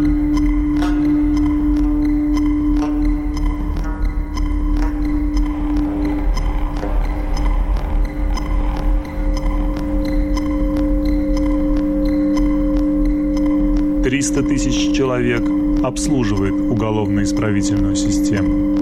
Триста 14.26 14.42
тысяч 14.42 14.92
человек 14.92 15.44
обслуживает 15.84 16.52
уголовно-исправительную 16.52 17.94
систему. 17.94 18.74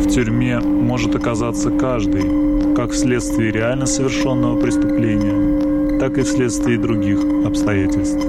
В 0.00 0.08
тюрьме 0.08 0.58
может 0.58 1.14
оказаться 1.14 1.70
каждый, 1.70 2.74
как 2.74 2.90
вследствие 2.90 3.52
реально 3.52 3.86
совершенного 3.86 4.58
преступления, 4.58 6.00
так 6.00 6.18
и 6.18 6.22
вследствие 6.22 6.78
других 6.78 7.20
обстоятельств. 7.46 8.24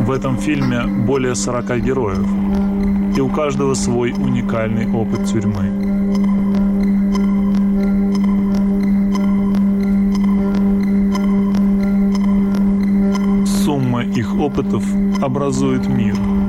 В 0.00 0.10
этом 0.10 0.38
фильме 0.38 0.86
более 1.06 1.34
40 1.34 1.78
героев, 1.82 2.26
и 3.14 3.20
у 3.20 3.28
каждого 3.28 3.74
свой 3.74 4.12
уникальный 4.12 4.90
опыт 4.90 5.26
тюрьмы. 5.26 5.83
Опытов 14.38 14.84
образует 15.22 15.86
мир– 15.86 16.16